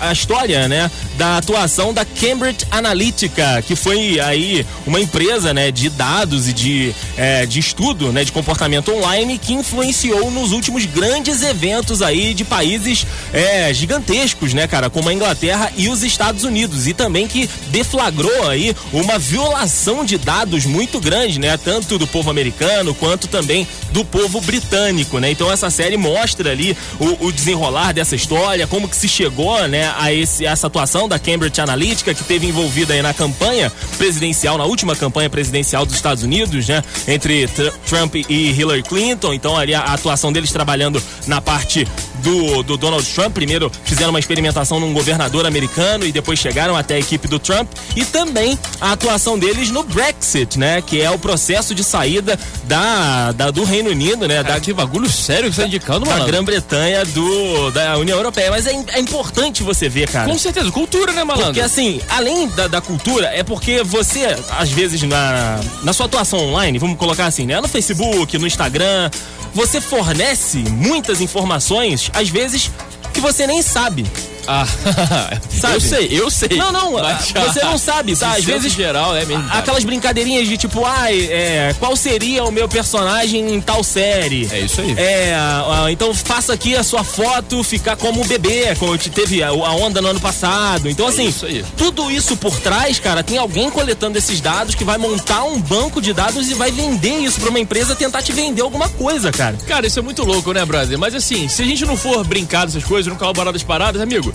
a, 0.00 0.08
a 0.08 0.12
história, 0.12 0.66
né? 0.66 0.90
Da 1.16 1.36
atuação 1.36 1.92
da 1.92 2.04
Cambridge 2.04 2.66
Analytica, 2.70 3.62
que 3.66 3.76
foi 3.76 4.18
aí 4.18 4.66
uma 4.86 4.98
empresa, 4.98 5.52
né? 5.52 5.70
De 5.70 5.90
dados 5.90 6.48
e 6.48 6.52
de, 6.52 6.94
é, 7.16 7.44
de 7.44 7.60
estudo, 7.60 8.10
né? 8.10 8.24
De 8.24 8.32
comportamento 8.32 8.90
online 8.90 9.38
que 9.38 9.52
influenciou 9.52 10.30
nos 10.30 10.52
últimos 10.52 10.86
grandes 10.86 11.42
eventos 11.42 12.00
aí 12.00 12.32
de 12.32 12.44
países 12.44 13.06
é, 13.32 13.72
gigantescos, 13.74 14.54
né, 14.54 14.66
cara, 14.66 14.88
como 14.90 15.08
a 15.08 15.14
Inglaterra 15.14 15.70
e 15.76 15.88
os 15.88 16.02
Estados 16.02 16.44
Unidos 16.44 16.86
e 16.86 16.94
também 16.94 17.26
que 17.26 17.48
deflagrou 17.68 18.48
aí 18.48 18.74
uma 18.92 19.18
violação 19.18 20.04
de 20.04 20.16
dados 20.18 20.64
muito 20.64 21.00
grande, 21.00 21.38
né, 21.38 21.56
tanto 21.56 21.98
do 21.98 22.06
povo 22.06 22.30
americano 22.30 22.94
quanto 22.94 23.28
também 23.28 23.66
do 23.92 24.04
povo 24.04 24.40
britânico, 24.40 25.17
né? 25.20 25.30
Então 25.30 25.50
essa 25.50 25.70
série 25.70 25.96
mostra 25.96 26.50
ali 26.50 26.76
o, 26.98 27.26
o 27.26 27.32
desenrolar 27.32 27.92
dessa 27.92 28.14
história, 28.16 28.66
como 28.66 28.88
que 28.88 28.96
se 28.96 29.08
chegou, 29.08 29.66
né, 29.68 29.92
a 29.98 30.12
esse 30.12 30.44
essa 30.46 30.66
atuação 30.66 31.08
da 31.08 31.18
Cambridge 31.18 31.60
Analytica 31.60 32.14
que 32.14 32.24
teve 32.24 32.46
envolvida 32.46 32.94
aí 32.94 33.02
na 33.02 33.12
campanha 33.14 33.70
presidencial, 33.96 34.56
na 34.58 34.64
última 34.64 34.94
campanha 34.96 35.28
presidencial 35.28 35.84
dos 35.84 35.94
Estados 35.94 36.22
Unidos, 36.22 36.68
né, 36.68 36.82
entre 37.06 37.46
Tr- 37.48 37.70
Trump 37.86 38.14
e 38.16 38.50
Hillary 38.50 38.82
Clinton. 38.82 39.32
Então 39.34 39.56
ali 39.56 39.74
a, 39.74 39.80
a 39.80 39.94
atuação 39.94 40.32
deles 40.32 40.50
trabalhando 40.52 41.02
na 41.26 41.40
parte 41.40 41.86
do, 42.22 42.62
do 42.62 42.76
Donald 42.76 43.04
Trump. 43.06 43.32
Primeiro 43.34 43.70
fizeram 43.84 44.10
uma 44.10 44.18
experimentação 44.18 44.80
num 44.80 44.92
governador 44.92 45.46
americano 45.46 46.04
e 46.04 46.12
depois 46.12 46.38
chegaram 46.38 46.76
até 46.76 46.94
a 46.94 46.98
equipe 46.98 47.26
do 47.28 47.38
Trump. 47.38 47.68
E 47.96 48.04
também 48.04 48.58
a 48.80 48.92
atuação 48.92 49.38
deles 49.38 49.70
no 49.70 49.82
Brexit, 49.82 50.58
né? 50.58 50.82
Que 50.82 51.00
é 51.00 51.10
o 51.10 51.18
processo 51.18 51.74
de 51.74 51.82
saída 51.84 52.38
da, 52.64 53.32
da- 53.32 53.50
do 53.50 53.64
Reino 53.64 53.90
Unido, 53.90 54.26
né? 54.28 54.42
Da, 54.42 54.58
que 54.60 54.72
bagulho 54.72 55.07
sério 55.08 55.48
que 55.48 55.56
você 55.56 55.62
tá 55.62 55.66
indicando, 55.66 56.06
mano. 56.06 56.24
Grã-Bretanha 56.26 57.04
do, 57.04 57.70
da 57.70 57.96
União 57.98 58.16
Europeia. 58.16 58.50
Mas 58.50 58.66
é, 58.66 58.72
é 58.88 59.00
importante 59.00 59.62
você 59.62 59.88
ver, 59.88 60.08
cara. 60.10 60.28
Com 60.28 60.38
certeza, 60.38 60.70
cultura, 60.70 61.12
né, 61.12 61.24
malandro? 61.24 61.46
Porque 61.46 61.60
assim, 61.60 62.00
além 62.08 62.48
da, 62.48 62.68
da 62.68 62.80
cultura, 62.80 63.26
é 63.26 63.42
porque 63.42 63.82
você, 63.82 64.36
às 64.50 64.70
vezes, 64.70 65.02
na, 65.02 65.60
na 65.82 65.92
sua 65.92 66.06
atuação 66.06 66.38
online, 66.38 66.78
vamos 66.78 66.98
colocar 66.98 67.26
assim, 67.26 67.46
né? 67.46 67.60
No 67.60 67.68
Facebook, 67.68 68.36
no 68.38 68.46
Instagram, 68.46 69.10
você 69.54 69.80
fornece 69.80 70.58
muitas 70.58 71.20
informações, 71.20 72.10
às 72.12 72.28
vezes, 72.28 72.70
que 73.12 73.20
você 73.20 73.46
nem 73.46 73.62
sabe. 73.62 74.06
Ah, 74.50 74.66
Sabe? 75.50 75.74
eu 75.74 75.80
sei, 75.80 76.08
eu 76.10 76.30
sei. 76.30 76.56
Não, 76.56 76.72
não, 76.72 76.92
Mas, 76.92 77.30
você 77.32 77.60
não 77.64 77.76
sabe, 77.76 78.14
tá? 78.16 78.32
Às 78.32 78.44
vezes 78.44 78.72
geral 78.72 79.14
é 79.14 79.24
mesmo. 79.24 79.44
Aquelas 79.50 79.84
brincadeirinhas 79.84 80.48
de 80.48 80.56
tipo, 80.56 80.84
ai, 80.84 81.28
é, 81.30 81.74
qual 81.78 81.94
seria 81.96 82.44
o 82.44 82.50
meu 82.50 82.68
personagem 82.68 83.52
em 83.54 83.60
tal 83.60 83.84
série? 83.84 84.48
É 84.50 84.60
isso 84.60 84.80
aí. 84.80 84.94
É, 84.96 85.34
ah, 85.34 85.84
ah, 85.84 85.92
então 85.92 86.14
faça 86.14 86.52
aqui 86.54 86.74
a 86.76 86.82
sua 86.82 87.04
foto 87.04 87.62
ficar 87.62 87.96
como 87.96 88.24
bebê, 88.24 88.74
como 88.78 88.96
te- 88.96 89.10
teve 89.10 89.42
a, 89.42 89.52
onda 89.52 90.00
no 90.00 90.08
ano 90.08 90.20
passado. 90.20 90.88
Então, 90.88 91.06
assim, 91.06 91.26
É 91.26 91.28
isso 91.28 91.46
aí. 91.46 91.64
tudo 91.76 92.10
isso 92.10 92.36
por 92.36 92.58
trás, 92.60 92.98
cara, 92.98 93.22
tem 93.22 93.36
alguém 93.38 93.70
coletando 93.70 94.16
esses 94.16 94.40
dados 94.40 94.74
que 94.74 94.84
vai 94.84 94.96
montar 94.98 95.44
um 95.44 95.60
banco 95.60 96.00
de 96.00 96.12
dados 96.12 96.48
e 96.50 96.54
vai 96.54 96.70
vender 96.70 97.18
isso 97.18 97.40
pra 97.40 97.50
uma 97.50 97.58
empresa 97.60 97.94
tentar 97.94 98.22
te 98.22 98.32
vender 98.32 98.62
alguma 98.62 98.88
coisa, 98.88 99.30
cara. 99.30 99.56
Cara, 99.66 99.86
isso 99.86 99.98
é 99.98 100.02
muito 100.02 100.24
louco, 100.24 100.52
né, 100.52 100.64
brother? 100.64 100.98
Mas 100.98 101.14
assim, 101.14 101.48
se 101.48 101.60
a 101.62 101.64
gente 101.66 101.84
não 101.84 101.96
for 101.96 102.24
brincar 102.24 102.64
dessas 102.66 102.84
coisas, 102.84 103.06
não 103.10 103.18
colaborar 103.18 103.52
das 103.52 103.62
paradas, 103.62 104.00
amigo, 104.00 104.32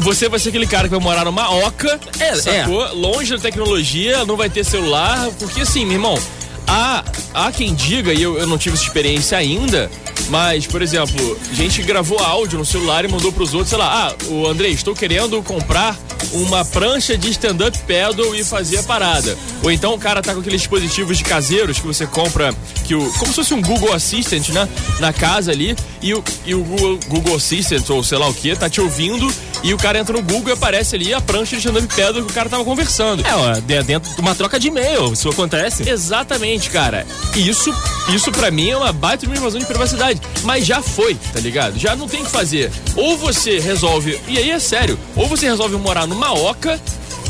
Você 0.00 0.28
vai 0.28 0.38
ser 0.38 0.50
aquele 0.50 0.66
cara 0.66 0.84
que 0.84 0.90
vai 0.90 1.00
morar 1.00 1.24
numa 1.24 1.50
oca, 1.66 2.00
É, 2.18 2.34
sacou? 2.34 2.94
Longe 2.94 3.36
da 3.36 3.42
tecnologia, 3.42 4.24
não 4.24 4.36
vai 4.36 4.48
ter 4.50 4.64
celular, 4.64 5.28
porque 5.38 5.62
assim, 5.62 5.84
meu 5.84 5.94
irmão, 5.94 6.18
há, 6.66 7.04
há 7.34 7.52
quem 7.52 7.74
diga, 7.74 8.12
e 8.12 8.22
eu, 8.22 8.38
eu 8.38 8.46
não 8.46 8.58
tive 8.58 8.76
essa 8.76 8.84
experiência 8.84 9.38
ainda, 9.38 9.90
mas, 10.28 10.66
por 10.66 10.82
exemplo, 10.82 11.38
gente 11.52 11.82
gravou 11.82 12.18
áudio 12.18 12.58
no 12.58 12.64
celular 12.64 13.04
e 13.04 13.08
mandou 13.08 13.30
pros 13.32 13.54
outros, 13.54 13.70
sei 13.70 13.78
lá, 13.78 14.08
ah, 14.08 14.24
o 14.28 14.46
Andrei, 14.46 14.72
estou 14.72 14.94
querendo 14.94 15.40
comprar 15.42 15.96
uma 16.32 16.64
prancha 16.64 17.16
de 17.16 17.30
stand-up 17.30 17.78
paddle 17.86 18.34
e 18.34 18.42
fazer 18.42 18.78
a 18.78 18.82
parada. 18.82 19.36
Ou 19.62 19.70
então 19.70 19.94
o 19.94 19.98
cara 19.98 20.20
tá 20.22 20.34
com 20.34 20.40
aqueles 20.40 20.62
dispositivos 20.62 21.18
de 21.18 21.24
caseiros 21.24 21.78
que 21.78 21.86
você 21.86 22.06
compra, 22.06 22.52
que 22.84 22.94
o, 22.94 23.12
como 23.12 23.28
se 23.28 23.34
fosse 23.34 23.54
um 23.54 23.62
Google 23.62 23.92
Assistant, 23.92 24.48
né? 24.48 24.68
Na 24.98 25.12
casa 25.12 25.52
ali, 25.52 25.76
e 26.02 26.14
o, 26.14 26.24
e 26.44 26.54
o 26.54 26.64
Google, 26.64 26.98
Google 27.06 27.36
Assistant, 27.36 27.88
ou 27.90 28.02
sei 28.02 28.18
lá 28.18 28.28
o 28.28 28.34
que, 28.34 28.56
tá 28.56 28.68
te 28.68 28.80
ouvindo, 28.80 29.32
e 29.66 29.74
o 29.74 29.76
cara 29.78 29.98
entra 29.98 30.12
no 30.16 30.22
Google 30.22 30.50
e 30.50 30.52
aparece 30.52 30.94
ali 30.96 31.12
a 31.12 31.20
prancha 31.20 31.56
de 31.56 31.58
stand-up 31.66 31.88
paddle 31.94 32.24
que 32.24 32.30
o 32.30 32.34
cara 32.34 32.48
tava 32.48 32.64
conversando. 32.64 33.26
É, 33.26 33.34
ó, 33.34 33.52
de- 33.54 33.82
dentro 33.82 34.14
de 34.14 34.20
uma 34.20 34.34
troca 34.34 34.58
de 34.58 34.68
e-mail, 34.68 35.12
isso 35.12 35.28
acontece. 35.28 35.88
Exatamente, 35.88 36.70
cara. 36.70 37.06
Isso, 37.34 37.74
isso 38.14 38.30
para 38.32 38.50
mim 38.50 38.70
é 38.70 38.76
uma 38.76 38.92
baita 38.92 39.18
de 39.18 39.26
uma 39.26 39.36
invasão 39.36 39.58
de 39.60 39.66
privacidade. 39.66 40.20
Mas 40.44 40.64
já 40.66 40.80
foi, 40.80 41.14
tá 41.32 41.40
ligado? 41.40 41.78
Já 41.78 41.94
não 41.96 42.08
tem 42.08 42.22
o 42.22 42.24
que 42.24 42.30
fazer. 42.30 42.70
Ou 42.94 43.16
você 43.18 43.58
resolve, 43.58 44.18
e 44.28 44.38
aí 44.38 44.50
é 44.50 44.58
sério, 44.58 44.98
ou 45.14 45.26
você 45.26 45.46
resolve 45.46 45.76
morar 45.76 46.06
numa 46.06 46.32
oca, 46.32 46.80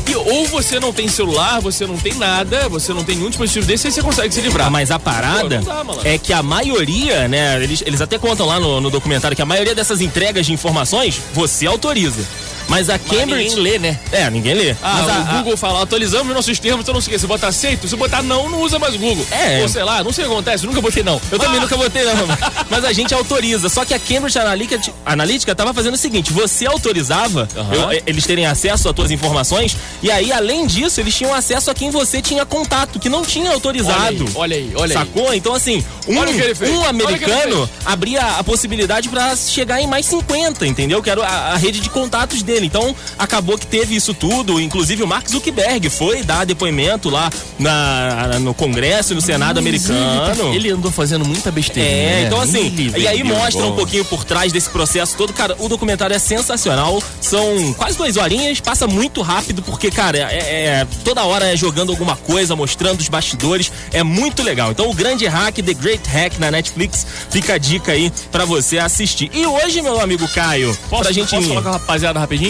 e, 0.07 0.15
ou 0.15 0.45
você 0.47 0.79
não 0.79 0.93
tem 0.93 1.07
celular, 1.07 1.59
você 1.59 1.85
não 1.85 1.97
tem 1.97 2.13
nada, 2.15 2.69
você 2.69 2.93
não 2.93 3.03
tem 3.03 3.15
nenhum 3.15 3.29
dispositivo 3.29 3.65
desse, 3.65 3.87
aí 3.87 3.93
você 3.93 4.01
consegue 4.01 4.33
se 4.33 4.41
livrar. 4.41 4.71
Mas 4.71 4.91
a 4.91 4.99
parada 4.99 5.59
Pô, 5.59 5.65
dá, 5.65 5.83
malandro. 5.83 6.07
é 6.07 6.17
que 6.17 6.33
a 6.33 6.41
maioria, 6.41 7.27
né, 7.27 7.61
eles, 7.63 7.83
eles 7.85 8.01
até 8.01 8.17
contam 8.17 8.45
lá 8.45 8.59
no, 8.59 8.79
no 8.81 8.89
documentário 8.89 9.35
que 9.35 9.41
a 9.41 9.45
maioria 9.45 9.75
dessas 9.75 10.01
entregas 10.01 10.45
de 10.45 10.53
informações 10.53 11.21
você 11.33 11.65
autoriza. 11.65 12.21
Mas 12.67 12.89
a 12.89 12.93
Mas 12.93 13.01
Cambridge. 13.17 13.55
ninguém 13.55 13.55
lê, 13.63 13.79
né? 13.79 13.99
É, 14.11 14.29
ninguém 14.29 14.53
lê. 14.53 14.71
Ah, 14.81 14.93
Mas 15.01 15.09
a- 15.09 15.11
o 15.11 15.21
a- 15.21 15.37
Google 15.37 15.57
fala, 15.57 15.83
atualizamos 15.83 16.33
nossos 16.33 16.59
termos, 16.59 16.81
então 16.81 16.93
não 16.93 17.01
sei 17.01 17.11
o 17.11 17.13
que. 17.15 17.19
Se 17.19 17.27
botar 17.27 17.47
aceito, 17.47 17.87
se 17.87 17.95
botar 17.95 18.21
não, 18.21 18.49
não 18.49 18.61
usa 18.61 18.77
mais 18.79 18.95
o 18.95 18.99
Google. 18.99 19.25
É. 19.31 19.61
Ou 19.61 19.69
sei 19.69 19.83
lá, 19.83 20.03
não 20.03 20.11
sei 20.11 20.25
o 20.25 20.27
que 20.27 20.33
acontece, 20.33 20.65
nunca 20.65 20.81
botei 20.81 21.03
não. 21.03 21.21
Eu 21.31 21.39
também 21.39 21.57
Ah, 21.57 21.61
nunca 21.61 21.77
botei, 21.77 22.03
não. 22.03 22.13
Mas 22.69 22.83
a 22.85 22.91
gente 22.93 23.13
autoriza. 23.13 23.69
Só 23.69 23.85
que 23.85 23.93
a 23.93 23.99
Cambridge 23.99 24.37
Analytica, 24.37 24.91
Analytica 25.05 25.55
tava 25.55 25.73
fazendo 25.73 25.93
o 25.93 25.97
seguinte: 25.97 26.31
você 26.33 26.65
autorizava 26.65 27.47
eu- 27.55 27.91
eh, 27.91 28.01
eles 28.05 28.25
terem 28.25 28.45
acesso 28.45 28.89
às 28.89 28.95
tuas 28.95 29.11
informações, 29.11 29.75
e 30.01 30.11
aí, 30.11 30.31
além 30.31 30.65
disso, 30.67 30.99
eles 30.99 31.15
tinham 31.15 31.33
acesso 31.33 31.71
a 31.71 31.73
quem 31.73 31.89
você 31.89 32.21
tinha 32.21 32.45
contato, 32.45 32.99
que 32.99 33.09
não 33.09 33.23
tinha 33.23 33.51
autorizado. 33.51 34.25
Olha 34.35 34.55
aí, 34.57 34.71
olha 34.75 34.97
aí. 34.99 35.05
Sacou? 35.05 35.33
Então, 35.33 35.53
assim, 35.53 35.83
um, 36.07 36.17
Olha 36.17 36.31
um 36.31 36.79
Olha 36.79 36.89
americano 36.89 37.69
abria 37.85 38.21
a 38.21 38.43
possibilidade 38.43 39.09
pra 39.09 39.35
chegar 39.35 39.81
em 39.81 39.87
mais 39.87 40.05
50, 40.05 40.65
entendeu? 40.65 41.01
Que 41.01 41.09
era 41.09 41.23
a, 41.25 41.53
a 41.53 41.57
rede 41.57 41.79
de 41.79 41.89
contatos 41.89 42.41
dele. 42.41 42.56
Então, 42.65 42.95
acabou 43.17 43.57
que 43.57 43.67
teve 43.67 43.95
isso 43.95 44.13
tudo. 44.13 44.59
Inclusive, 44.59 45.03
o 45.03 45.07
Mark 45.07 45.27
Zuckerberg 45.29 45.89
foi 45.89 46.23
dar 46.23 46.45
depoimento 46.45 47.09
lá 47.09 47.29
na, 47.59 48.39
no 48.39 48.53
Congresso 48.53 49.13
e 49.13 49.15
no 49.15 49.21
Senado 49.21 49.59
americano. 49.59 50.53
Ele 50.53 50.69
andou 50.71 50.91
fazendo 50.91 51.25
muita 51.25 51.51
besteira. 51.51 51.89
É, 51.89 51.93
né? 51.93 52.23
então 52.27 52.39
assim, 52.41 52.67
Ele 52.67 52.93
e 52.97 53.07
aí 53.07 53.23
mostra 53.23 53.65
um 53.65 53.75
pouquinho 53.75 54.05
por 54.05 54.23
trás 54.23 54.51
desse 54.51 54.69
processo 54.69 55.15
todo. 55.17 55.33
Cara, 55.33 55.55
o 55.59 55.67
documentário 55.69 56.15
é 56.15 56.19
sensacional. 56.19 57.01
São 57.21 57.73
quase 57.73 57.97
duas 57.97 58.17
horinhas, 58.17 58.59
passa 58.59 58.87
muito 58.87 59.21
rápido, 59.21 59.61
porque, 59.61 59.89
cara, 59.91 60.17
é, 60.17 60.37
é- 60.81 60.87
toda 61.03 61.23
hora 61.23 61.51
é 61.51 61.55
jogando 61.57 61.91
alguma 61.91 62.15
coisa, 62.15 62.55
mostrando 62.55 62.99
os 62.99 63.07
bastidores. 63.09 63.71
É 63.91 64.03
muito 64.03 64.43
legal. 64.43 64.71
Então, 64.71 64.89
o 64.89 64.93
grande 64.93 65.25
hack, 65.27 65.55
The 65.55 65.73
Great 65.73 66.07
Hack 66.09 66.39
na 66.39 66.51
Netflix, 66.51 67.05
fica 67.29 67.53
a 67.53 67.57
dica 67.57 67.91
aí 67.91 68.11
pra 68.31 68.45
você 68.45 68.77
assistir. 68.77 69.29
E 69.33 69.45
hoje, 69.45 69.81
meu 69.81 69.99
amigo 69.99 70.27
Caio, 70.29 70.77
Posso, 70.89 71.03
pra 71.03 71.11
gente. 71.11 71.29
posso 71.29 71.47
falar 71.47 71.61
com 71.61 71.69
a 71.69 71.71
rapaziada 71.73 72.19
rapidinho? 72.19 72.46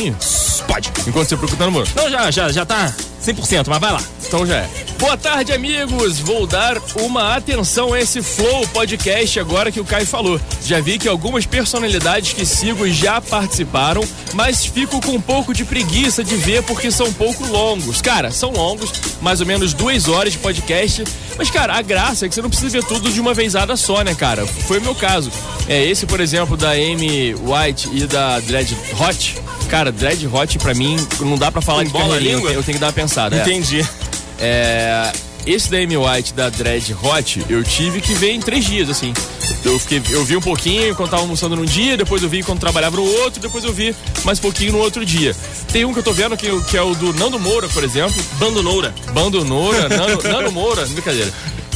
Pode. 0.68 0.92
Enquanto 1.08 1.28
você 1.28 1.38
procura 1.38 1.66
no 1.66 1.72
muro. 1.72 1.88
Não, 1.96 2.10
já, 2.10 2.30
já, 2.30 2.52
já 2.52 2.66
tá 2.66 2.94
100%, 3.26 3.68
mas 3.68 3.80
vai 3.80 3.92
lá. 3.92 4.02
Então 4.28 4.46
já 4.46 4.58
é. 4.58 4.70
Boa 5.00 5.16
tarde, 5.16 5.54
amigos. 5.54 6.20
Vou 6.20 6.46
dar 6.46 6.78
uma 6.96 7.36
atenção 7.36 7.94
a 7.94 8.00
esse 8.00 8.22
Flow 8.22 8.68
podcast 8.70 9.40
agora 9.40 9.72
que 9.72 9.80
o 9.80 9.86
Caio 9.86 10.06
falou. 10.06 10.42
Já 10.66 10.82
vi 10.82 10.98
que 10.98 11.08
algumas 11.08 11.46
personalidades 11.46 12.34
que 12.34 12.46
sigo 12.46 12.90
já 12.90 13.22
participaram, 13.22 14.04
mas 14.34 14.66
fico 14.66 15.00
com 15.02 15.14
um 15.14 15.22
pouco 15.22 15.54
de 15.54 15.64
preguiça 15.64 16.24
de 16.24 16.36
ver 16.36 16.64
porque 16.64 16.92
são 16.92 17.08
um 17.08 17.14
pouco 17.14 17.46
longos. 17.46 18.02
Cara, 18.02 18.32
são 18.32 18.52
longos, 18.52 18.92
mais 19.22 19.40
ou 19.40 19.46
menos 19.46 19.74
duas 19.74 20.08
horas 20.10 20.34
de 20.34 20.40
podcast. 20.40 21.04
Mas, 21.38 21.50
cara, 21.50 21.76
a 21.76 21.82
graça 21.82 22.26
é 22.26 22.30
que 22.30 22.36
você 22.36 22.42
não 22.42 22.50
precisa 22.50 22.70
ver 22.72 22.84
tudo 22.84 23.10
de 23.12 23.22
uma 23.22 23.34
vezada 23.34 23.78
só, 23.78 24.02
né, 24.04 24.14
cara? 24.16 24.46
Foi 24.46 24.80
o 24.80 24.82
meu 24.82 24.96
caso. 24.96 25.32
É, 25.70 25.86
esse, 25.86 26.06
por 26.06 26.20
exemplo, 26.20 26.58
da 26.58 26.72
Amy 26.72 27.34
White 27.36 27.90
e 27.94 28.06
da 28.08 28.40
Dread 28.40 28.76
Hot. 29.00 29.36
Cara, 29.70 29.92
Dread 29.92 30.26
Hot, 30.28 30.58
pra 30.60 30.74
mim, 30.74 30.96
não 31.20 31.38
dá 31.38 31.52
pra 31.52 31.62
falar 31.62 31.84
de 31.84 31.90
Embola 31.90 32.06
a 32.06 32.08
carreirinha, 32.10 32.36
língua? 32.36 32.52
Eu 32.52 32.64
tenho 32.64 32.78
que 32.78 32.80
dar 32.80 32.88
uma 32.88 32.94
pensada. 32.94 33.36
é. 33.36 33.42
Entendi. 33.42 33.82
É, 33.82 33.88
esse 35.48 35.72
da 35.72 35.78
Amy 35.78 35.96
White 35.96 36.34
da 36.34 36.50
Dread 36.50 36.94
Hot, 37.02 37.46
eu 37.50 37.64
tive 37.64 38.02
que 38.02 38.14
ver 38.14 38.32
em 38.32 38.40
três 38.40 38.66
dias, 38.66 38.90
assim. 38.90 39.14
Eu, 39.64 39.80
fiquei, 39.80 40.02
eu 40.10 40.24
vi 40.26 40.36
um 40.36 40.42
pouquinho 40.42 40.94
quando 40.96 41.10
tava 41.10 41.22
almoçando 41.22 41.56
num 41.56 41.66
dia, 41.66 41.96
depois 41.96 42.22
eu 42.22 42.28
vi 42.28 42.44
quando 42.44 42.60
trabalhava 42.60 42.98
no 42.98 43.04
outro, 43.04 43.42
depois 43.42 43.64
eu 43.64 43.72
vi 43.72 43.96
mais 44.26 44.40
pouquinho 44.40 44.74
no 44.74 44.80
outro 44.80 45.06
dia. 45.06 45.34
Tem 45.72 45.86
um 45.86 45.94
que 45.94 46.00
eu 46.00 46.04
tô 46.04 46.12
vendo 46.12 46.36
que, 46.36 46.48
que 46.64 46.78
é 46.78 46.82
o 46.82 46.94
do 46.94 47.14
Nando 47.14 47.40
Moura, 47.40 47.68
por 47.70 47.84
exemplo. 47.84 48.22
Bando 48.34 48.62
Noura. 48.62 48.94
Bando 49.14 49.44
Noura, 49.46 49.88
Nando, 49.88 50.24
Nando 50.28 50.52
Moura, 50.52 50.86
brincadeira. 50.88 51.32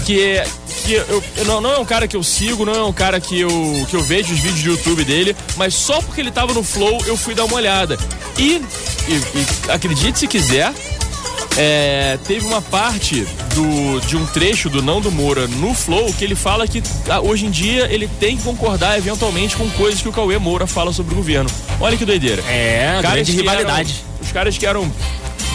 Que 0.05 0.21
é. 0.21 0.47
Que 0.83 0.93
eu, 0.93 1.23
eu 1.37 1.45
não, 1.45 1.61
não 1.61 1.73
é 1.73 1.77
um 1.77 1.85
cara 1.85 2.07
que 2.07 2.15
eu 2.15 2.23
sigo, 2.23 2.65
não 2.65 2.73
é 2.73 2.83
um 2.83 2.93
cara 2.93 3.21
que 3.21 3.39
eu, 3.39 3.49
que 3.89 3.95
eu 3.95 4.01
vejo 4.01 4.33
os 4.33 4.39
vídeos 4.39 4.63
do 4.63 4.69
YouTube 4.71 5.05
dele, 5.05 5.35
mas 5.55 5.75
só 5.75 6.01
porque 6.01 6.19
ele 6.19 6.31
tava 6.31 6.53
no 6.53 6.63
Flow 6.63 7.01
eu 7.05 7.15
fui 7.15 7.35
dar 7.35 7.45
uma 7.45 7.55
olhada. 7.55 7.97
E, 8.37 8.61
e, 9.07 9.13
e 9.13 9.71
acredite 9.71 10.19
se 10.19 10.27
quiser, 10.27 10.73
é, 11.57 12.17
teve 12.27 12.45
uma 12.45 12.61
parte 12.61 13.25
do, 13.53 13.99
de 14.07 14.15
um 14.15 14.25
trecho 14.25 14.69
do 14.69 14.81
Nando 14.81 15.11
Moura 15.11 15.47
no 15.47 15.73
Flow 15.73 16.11
que 16.13 16.23
ele 16.23 16.35
fala 16.35 16.67
que 16.67 16.81
ah, 17.09 17.19
hoje 17.19 17.45
em 17.45 17.51
dia 17.51 17.87
ele 17.91 18.07
tem 18.19 18.37
que 18.37 18.43
concordar 18.43 18.97
eventualmente 18.97 19.55
com 19.55 19.69
coisas 19.71 20.01
que 20.01 20.07
o 20.07 20.11
Cauê 20.11 20.37
Moura 20.37 20.65
fala 20.65 20.93
sobre 20.93 21.13
o 21.13 21.17
governo. 21.17 21.49
Olha 21.79 21.97
que 21.97 22.05
doideira. 22.05 22.41
É, 22.47 22.99
Caras 23.01 23.11
grande 23.27 23.31
rivalidade. 23.33 23.91
eram- 23.91 24.21
os 24.25 24.31
caras 24.31 24.57
que 24.57 24.65
eram 24.65 24.91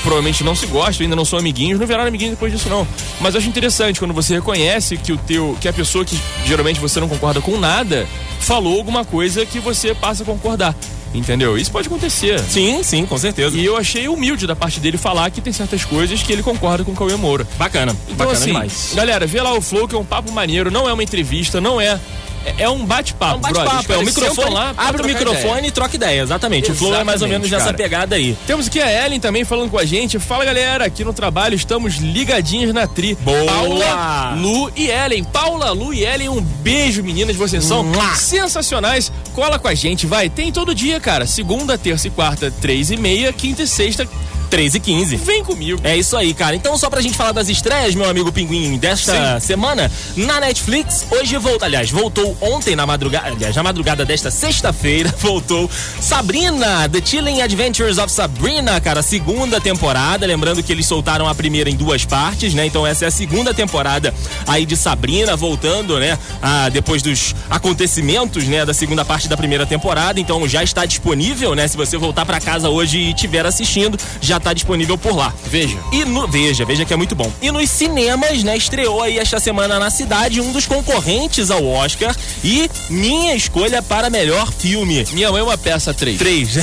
provavelmente 0.02 0.44
não 0.44 0.54
se 0.54 0.66
gostam, 0.66 1.04
ainda 1.04 1.16
não 1.16 1.24
são 1.24 1.36
amiguinhos, 1.38 1.80
não 1.80 1.86
viraram 1.86 2.06
amiguinhos 2.06 2.34
depois 2.34 2.52
disso 2.52 2.68
não. 2.68 2.86
Mas 3.20 3.34
eu 3.34 3.40
acho 3.40 3.48
interessante 3.48 3.98
quando 3.98 4.14
você 4.14 4.34
reconhece 4.34 4.96
que 4.96 5.12
o 5.12 5.16
teu, 5.16 5.56
que 5.60 5.66
a 5.66 5.72
pessoa 5.72 6.04
que 6.04 6.16
geralmente 6.44 6.78
você 6.78 7.00
não 7.00 7.08
concorda 7.08 7.40
com 7.40 7.58
nada, 7.58 8.06
falou 8.38 8.76
alguma 8.76 9.04
coisa 9.04 9.44
que 9.44 9.58
você 9.58 9.94
passa 9.94 10.22
a 10.22 10.26
concordar. 10.26 10.76
Entendeu? 11.14 11.56
Isso 11.56 11.70
pode 11.70 11.86
acontecer. 11.86 12.38
Sim, 12.40 12.82
sim, 12.82 13.06
com 13.06 13.16
certeza. 13.16 13.56
E 13.56 13.64
eu 13.64 13.76
achei 13.76 14.08
humilde 14.08 14.46
da 14.46 14.54
parte 14.54 14.80
dele 14.80 14.98
falar 14.98 15.30
que 15.30 15.40
tem 15.40 15.52
certas 15.52 15.84
coisas 15.84 16.22
que 16.22 16.32
ele 16.32 16.42
concorda 16.42 16.84
com 16.84 16.92
o 16.92 16.94
Cauê 16.94 17.16
Moura. 17.16 17.46
Bacana. 17.56 17.96
Então, 18.04 18.16
bacana 18.16 18.36
assim, 18.36 18.46
demais. 18.46 18.92
galera, 18.94 19.26
vê 19.26 19.40
lá 19.40 19.54
o 19.54 19.60
Flow, 19.60 19.88
que 19.88 19.94
é 19.94 19.98
um 19.98 20.04
papo 20.04 20.30
maneiro, 20.32 20.70
não 20.70 20.88
é 20.88 20.92
uma 20.92 21.02
entrevista, 21.02 21.60
não 21.60 21.80
é. 21.80 21.98
É, 22.46 22.62
é 22.62 22.70
um 22.70 22.84
bate-papo, 22.86 23.34
É 23.34 23.36
um 23.36 23.40
bate-papo, 23.40 23.70
brother. 23.88 23.96
é 23.96 23.98
o 23.98 24.04
microfone, 24.04 24.50
lá 24.54 24.74
abre 24.76 25.02
o 25.02 25.06
microfone 25.06 25.68
e 25.68 25.70
troca 25.70 25.96
ideia, 25.96 26.22
exatamente. 26.22 26.70
o 26.70 26.74
flow 26.74 26.94
é 26.94 27.02
mais 27.04 27.20
ou 27.22 27.28
menos 27.28 27.46
Exatamente, 27.46 27.50
nessa 27.52 27.64
cara. 27.64 27.76
pegada 27.76 28.16
aí. 28.16 28.36
Temos 28.46 28.68
aqui 28.68 28.80
a 28.80 29.04
Ellen 29.06 29.18
também 29.20 29.44
falando 29.44 29.70
com 29.70 29.78
a 29.78 29.84
gente. 29.84 30.18
Fala 30.18 30.44
galera, 30.44 30.84
aqui 30.84 31.04
no 31.04 31.12
trabalho 31.12 31.54
estamos 31.54 31.96
ligadinhos 31.96 32.72
na 32.72 32.86
Tri. 32.86 33.16
Boa! 33.20 33.44
Paula, 33.46 34.34
Lu 34.36 34.70
e 34.76 34.88
Ellen. 34.88 35.24
Paula, 35.24 35.72
Lu 35.72 35.92
e 35.92 36.04
Ellen, 36.04 36.28
um 36.28 36.40
beijo, 36.40 37.02
meninas. 37.02 37.34
Vocês 37.36 37.64
são 37.64 37.82
Mua! 37.82 38.14
sensacionais. 38.14 39.10
Cola 39.34 39.58
com 39.58 39.68
a 39.68 39.74
gente, 39.74 40.06
vai. 40.06 40.28
Tem 40.30 40.52
todo 40.52 40.74
dia, 40.74 41.00
cara. 41.00 41.26
Segunda, 41.26 41.76
terça 41.76 42.06
e 42.06 42.10
quarta, 42.10 42.50
três 42.60 42.90
e 42.90 42.96
meia. 42.96 43.32
Quinta 43.32 43.62
e 43.62 43.66
sexta, 43.66 44.06
3 44.50 44.74
e 44.76 44.80
15. 44.80 45.16
vem 45.16 45.42
comigo. 45.44 45.80
É 45.84 45.96
isso 45.96 46.16
aí, 46.16 46.32
cara. 46.34 46.54
Então, 46.56 46.76
só 46.78 46.88
pra 46.88 47.00
gente 47.00 47.16
falar 47.16 47.32
das 47.32 47.48
estreias, 47.48 47.94
meu 47.94 48.08
amigo 48.08 48.30
Pinguim, 48.32 48.76
desta 48.78 49.40
semana, 49.40 49.90
na 50.16 50.40
Netflix, 50.40 51.06
hoje 51.10 51.36
volta, 51.38 51.64
aliás, 51.66 51.90
voltou 51.90 52.36
ontem 52.40 52.74
na 52.76 52.86
madrugada, 52.86 53.28
aliás, 53.28 53.54
na 53.54 53.62
madrugada 53.62 54.04
desta 54.04 54.30
sexta-feira, 54.30 55.12
voltou 55.18 55.68
Sabrina, 56.00 56.88
The 56.88 57.00
Chilling 57.04 57.42
Adventures 57.42 57.98
of 57.98 58.10
Sabrina, 58.12 58.80
cara, 58.80 59.02
segunda 59.02 59.60
temporada. 59.60 60.24
Lembrando 60.26 60.62
que 60.62 60.72
eles 60.72 60.86
soltaram 60.86 61.28
a 61.28 61.34
primeira 61.34 61.68
em 61.68 61.74
duas 61.76 62.04
partes, 62.04 62.54
né? 62.54 62.64
Então, 62.66 62.86
essa 62.86 63.04
é 63.04 63.08
a 63.08 63.10
segunda 63.10 63.52
temporada 63.52 64.14
aí 64.46 64.64
de 64.64 64.76
Sabrina, 64.76 65.36
voltando, 65.36 65.98
né? 65.98 66.18
a- 66.40 66.68
depois 66.68 67.02
dos 67.02 67.34
acontecimentos, 67.50 68.44
né? 68.44 68.64
Da 68.64 68.72
segunda 68.72 69.04
parte 69.04 69.28
da 69.28 69.36
primeira 69.36 69.66
temporada. 69.66 70.18
Então, 70.20 70.46
já 70.48 70.62
está 70.62 70.84
disponível, 70.86 71.54
né? 71.54 71.66
Se 71.68 71.76
você 71.76 71.96
voltar 71.98 72.24
pra 72.24 72.40
casa 72.40 72.68
hoje 72.70 72.98
e 72.98 73.10
estiver 73.10 73.44
assistindo, 73.44 73.98
já 74.20 74.35
já 74.36 74.40
tá 74.40 74.52
disponível 74.52 74.98
por 74.98 75.16
lá. 75.16 75.32
Veja. 75.46 75.78
E 75.92 76.04
no, 76.04 76.28
veja, 76.28 76.64
veja 76.64 76.84
que 76.84 76.92
é 76.92 76.96
muito 76.96 77.14
bom. 77.14 77.32
E 77.40 77.50
nos 77.50 77.70
cinemas, 77.70 78.42
né, 78.42 78.56
estreou 78.56 79.02
aí 79.02 79.18
esta 79.18 79.40
semana 79.40 79.78
na 79.78 79.90
cidade 79.90 80.40
um 80.40 80.52
dos 80.52 80.66
concorrentes 80.66 81.50
ao 81.50 81.66
Oscar 81.66 82.14
e 82.44 82.70
minha 82.90 83.34
escolha 83.34 83.82
para 83.82 84.10
melhor 84.10 84.52
filme. 84.52 85.06
Minha 85.12 85.32
mãe 85.32 85.40
é 85.40 85.44
uma 85.44 85.56
peça 85.56 85.94
3. 85.94 86.18
3. 86.18 86.56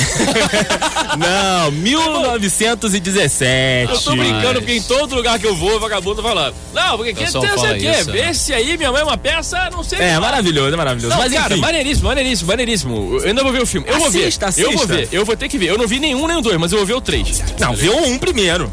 Não, 1.18 1.72
1917. 1.72 3.92
Eu 3.92 4.00
tô 4.00 4.16
brincando 4.16 4.62
porque 4.62 4.76
em 4.76 4.82
todo 4.82 5.16
lugar 5.16 5.40
que 5.40 5.48
eu 5.48 5.56
vou, 5.56 5.78
o 5.78 5.80
vagabundo 5.80 6.22
falando. 6.22 6.54
Não, 6.74 6.98
porque 6.98 7.14
que 7.14 7.24
Pessoal 7.24 7.44
tem 7.44 7.56
fala 7.56 7.78
isso, 7.78 8.12
né? 8.12 8.30
Esse 8.30 8.54
aí, 8.54 8.78
minha 8.78 8.92
mãe 8.92 9.02
é 9.02 9.04
uma 9.04 9.18
peça, 9.18 9.70
não 9.72 9.84
sei. 9.84 10.00
É, 10.00 10.20
maravilhoso, 10.20 10.74
é 10.74 10.78
maravilhoso. 10.78 11.16
Não, 11.16 11.18
Mas 11.18 11.34
cara, 11.34 11.54
enfim, 11.54 11.62
maneiríssimo, 11.62 12.08
maneiríssimo, 12.10 12.48
maneiríssimo. 12.48 13.18
Eu 13.20 13.28
ainda 13.28 13.44
vou 13.44 13.52
ver 13.52 13.62
o 13.62 13.66
filme. 13.66 13.88
Eu 13.90 14.00
vou 14.00 14.12
ver. 14.12 14.28
Assista, 14.28 14.46
Eu 14.58 14.72
vou 14.72 14.84
assista. 14.84 14.96
ver. 14.96 15.10
Eu 15.12 15.26
vou 15.26 15.36
ter 15.36 15.50
que 15.50 15.58
ver. 15.58 15.70
Eu 15.70 15.78
não 15.78 15.88
vi 15.88 16.00
nenhum 16.00 16.28
nem 16.28 16.38
o 16.38 16.42
dois, 16.42 16.58
mas 16.58 16.72
eu 16.72 16.78
vou 16.78 16.88
ver 16.88 16.94
o 16.94 17.02
três. 17.02 17.42
Não, 17.66 17.76
vê 17.76 17.90
o 17.90 18.06
1 18.06 18.18
primeiro. 18.18 18.70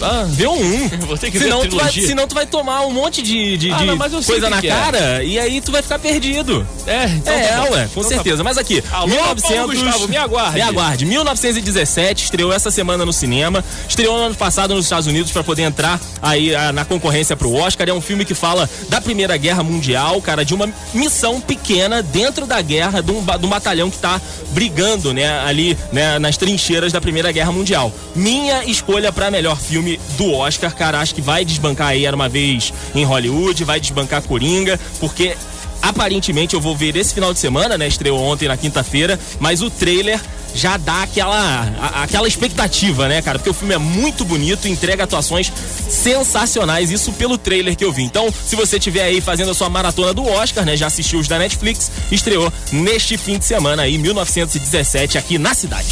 Ah, 0.00 0.24
Vê 0.28 0.46
o 0.46 0.52
1. 0.52 0.88
vou 1.06 1.18
ter 1.18 1.30
que 1.30 1.38
ver 1.38 1.44
Senão 1.44 1.62
a 1.62 1.66
tu, 1.66 1.76
vai, 1.76 1.92
senão 1.92 2.26
tu 2.26 2.34
vai 2.34 2.46
tomar 2.46 2.86
um 2.86 2.90
monte 2.90 3.22
de, 3.22 3.56
de, 3.56 3.72
Ah, 3.72 3.78
de 3.78 3.86
não, 3.86 3.98
coisa 4.22 4.48
na 4.48 4.58
é. 4.58 4.62
cara 4.62 5.24
e 5.24 5.38
aí 5.38 5.60
tu 5.60 5.72
vai 5.72 5.82
ficar 5.82 5.98
perdido. 5.98 6.66
É, 6.86 7.04
então 7.06 7.32
é, 7.32 7.48
tá 7.48 7.62
ué, 7.64 7.68
com 7.68 8.00
Então 8.00 8.02
tá 8.02 8.08
certeza. 8.08 8.44
Mas 8.44 8.58
aqui, 8.58 8.82
Alô, 8.92 9.14
Paulo 9.42 9.66
Gustavo, 9.68 10.08
me 10.08 10.16
aguarde. 10.16 10.54
Me 10.54 10.62
aguarde. 10.62 11.04
1917, 11.04 12.24
estreou 12.24 12.52
essa 12.52 12.70
semana 12.70 13.04
no 13.04 13.12
cinema, 13.12 13.64
estreou 13.88 14.16
no 14.16 14.24
ano 14.26 14.34
passado 14.34 14.74
nos 14.74 14.84
Estados 14.84 15.06
Unidos 15.06 15.30
pra 15.32 15.42
poder 15.42 15.62
entrar 15.62 16.00
aí 16.22 16.54
ah, 16.54 16.72
na 16.72 16.84
concorrência 16.84 17.36
pro 17.36 17.52
Oscar. 17.52 17.88
É 17.88 17.92
um 17.92 18.00
filme 18.00 18.24
que 18.24 18.34
fala 18.34 18.68
da 18.88 19.00
Primeira 19.00 19.36
Guerra 19.36 19.62
Mundial, 19.62 20.20
cara, 20.22 20.44
de 20.44 20.54
uma 20.54 20.68
missão 20.94 21.40
pequena 21.40 22.02
dentro 22.02 22.46
da 22.46 22.60
guerra, 22.60 23.02
de 23.02 23.10
um, 23.10 23.24
de 23.24 23.46
um 23.46 23.48
batalhão 23.48 23.90
que 23.90 23.98
tá 23.98 24.20
brigando, 24.50 25.12
né, 25.12 25.40
ali, 25.40 25.76
né, 25.92 26.18
nas 26.18 26.36
trincheiras 26.36 26.92
da 26.92 27.00
Primeira 27.00 27.30
Guerra 27.32 27.52
Mundial. 27.52 27.92
Minha 28.20 28.64
escolha 28.66 29.10
pra 29.10 29.30
melhor 29.30 29.58
filme 29.58 29.98
do 30.18 30.30
Oscar, 30.34 30.74
cara, 30.76 31.00
acho 31.00 31.14
que 31.14 31.22
vai 31.22 31.42
desbancar 31.42 31.88
aí 31.88 32.04
Era 32.04 32.14
Uma 32.14 32.28
Vez 32.28 32.70
em 32.94 33.02
Hollywood, 33.02 33.64
vai 33.64 33.80
desbancar 33.80 34.20
Coringa, 34.20 34.78
porque 35.00 35.34
aparentemente 35.80 36.52
eu 36.54 36.60
vou 36.60 36.76
ver 36.76 36.94
esse 36.96 37.14
final 37.14 37.32
de 37.32 37.38
semana, 37.38 37.78
né? 37.78 37.88
Estreou 37.88 38.20
ontem 38.20 38.46
na 38.46 38.58
quinta-feira, 38.58 39.18
mas 39.38 39.62
o 39.62 39.70
trailer 39.70 40.20
já 40.54 40.76
dá 40.76 41.04
aquela, 41.04 41.34
a- 41.80 42.02
aquela 42.02 42.28
expectativa, 42.28 43.08
né, 43.08 43.22
cara? 43.22 43.38
Porque 43.38 43.48
o 43.48 43.54
filme 43.54 43.72
é 43.72 43.78
muito 43.78 44.22
bonito, 44.22 44.68
entrega 44.68 45.04
atuações 45.04 45.50
sensacionais, 45.88 46.90
isso 46.90 47.12
pelo 47.14 47.38
trailer 47.38 47.74
que 47.74 47.84
eu 47.86 47.90
vi. 47.90 48.02
Então, 48.02 48.28
se 48.46 48.54
você 48.54 48.76
estiver 48.76 49.04
aí 49.04 49.22
fazendo 49.22 49.50
a 49.50 49.54
sua 49.54 49.70
maratona 49.70 50.12
do 50.12 50.26
Oscar, 50.28 50.66
né, 50.66 50.76
já 50.76 50.88
assistiu 50.88 51.20
os 51.20 51.26
da 51.26 51.38
Netflix, 51.38 51.90
estreou 52.12 52.52
neste 52.70 53.16
fim 53.16 53.38
de 53.38 53.46
semana 53.46 53.84
aí, 53.84 53.96
1917, 53.96 55.16
aqui 55.16 55.38
na 55.38 55.54
cidade. 55.54 55.88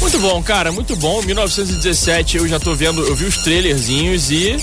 Muito 0.00 0.18
bom, 0.18 0.42
cara, 0.42 0.72
muito 0.72 0.96
bom. 0.96 1.22
1917, 1.22 2.38
eu 2.38 2.48
já 2.48 2.58
tô 2.58 2.74
vendo, 2.74 3.02
eu 3.02 3.14
vi 3.14 3.24
os 3.24 3.38
trailerzinhos 3.38 4.30
e 4.30 4.56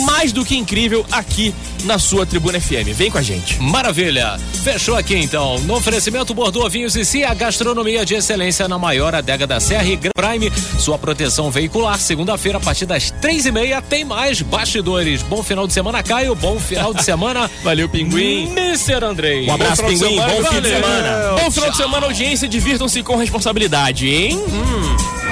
mais 0.05 0.31
do 0.31 0.45
que 0.45 0.55
incrível 0.55 1.05
aqui 1.11 1.53
na 1.85 1.99
sua 1.99 2.25
Tribuna 2.25 2.59
FM. 2.59 2.93
Vem 2.93 3.09
com 3.09 3.17
a 3.17 3.21
gente. 3.21 3.61
Maravilha. 3.61 4.37
Fechou 4.63 4.95
aqui 4.95 5.15
então. 5.15 5.59
No 5.59 5.75
oferecimento 5.75 6.33
Bordeaux 6.33 6.71
Vinhos 6.71 6.95
e 6.95 7.05
Cia, 7.05 7.33
gastronomia 7.33 8.05
de 8.05 8.15
excelência 8.15 8.67
na 8.67 8.77
maior 8.77 9.13
adega 9.13 9.45
da 9.45 9.59
Serra 9.59 9.85
e 9.85 9.95
Gran 9.95 10.11
Prime. 10.15 10.51
Sua 10.79 10.97
proteção 10.97 11.51
veicular. 11.51 11.99
Segunda-feira, 11.99 12.57
a 12.57 12.61
partir 12.61 12.85
das 12.85 13.11
três 13.11 13.45
e 13.45 13.51
meia, 13.51 13.81
tem 13.81 14.03
mais 14.03 14.41
bastidores. 14.41 15.21
Bom 15.21 15.43
final 15.43 15.67
de 15.67 15.73
semana, 15.73 16.01
Caio. 16.01 16.35
Bom 16.35 16.59
final 16.59 16.93
de 16.93 17.03
semana. 17.03 17.49
Valeu, 17.63 17.87
Pinguim. 17.87 18.51
Mr. 18.51 19.03
Andrei. 19.05 19.47
Um 19.47 19.53
abraço, 19.53 19.83
Bom 19.83 19.89
final 19.89 20.09
de 20.09 20.15
Pinguim. 20.15 20.41
Bom 20.41 20.49
fim 20.49 20.61
de 20.61 20.69
semana. 20.69 21.35
Bom 21.41 21.51
final 21.51 21.71
de 21.71 21.77
semana, 21.77 22.05
audiência. 22.07 22.47
Divirtam-se 22.47 23.03
com 23.03 23.15
responsabilidade, 23.15 24.07
hein? 24.07 24.43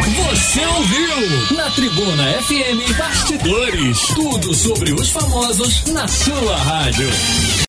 Você 0.02 0.66
ouviu? 0.66 1.56
Na 1.56 1.70
Tribuna 1.70 2.24
FM 2.42 2.98
Bastidores. 2.98 4.00
Tudo 4.16 4.54
sobre 4.54 4.92
os 4.92 5.12
famosos 5.12 5.84
na 5.86 6.08
sua 6.08 6.58
rádio. 6.58 7.10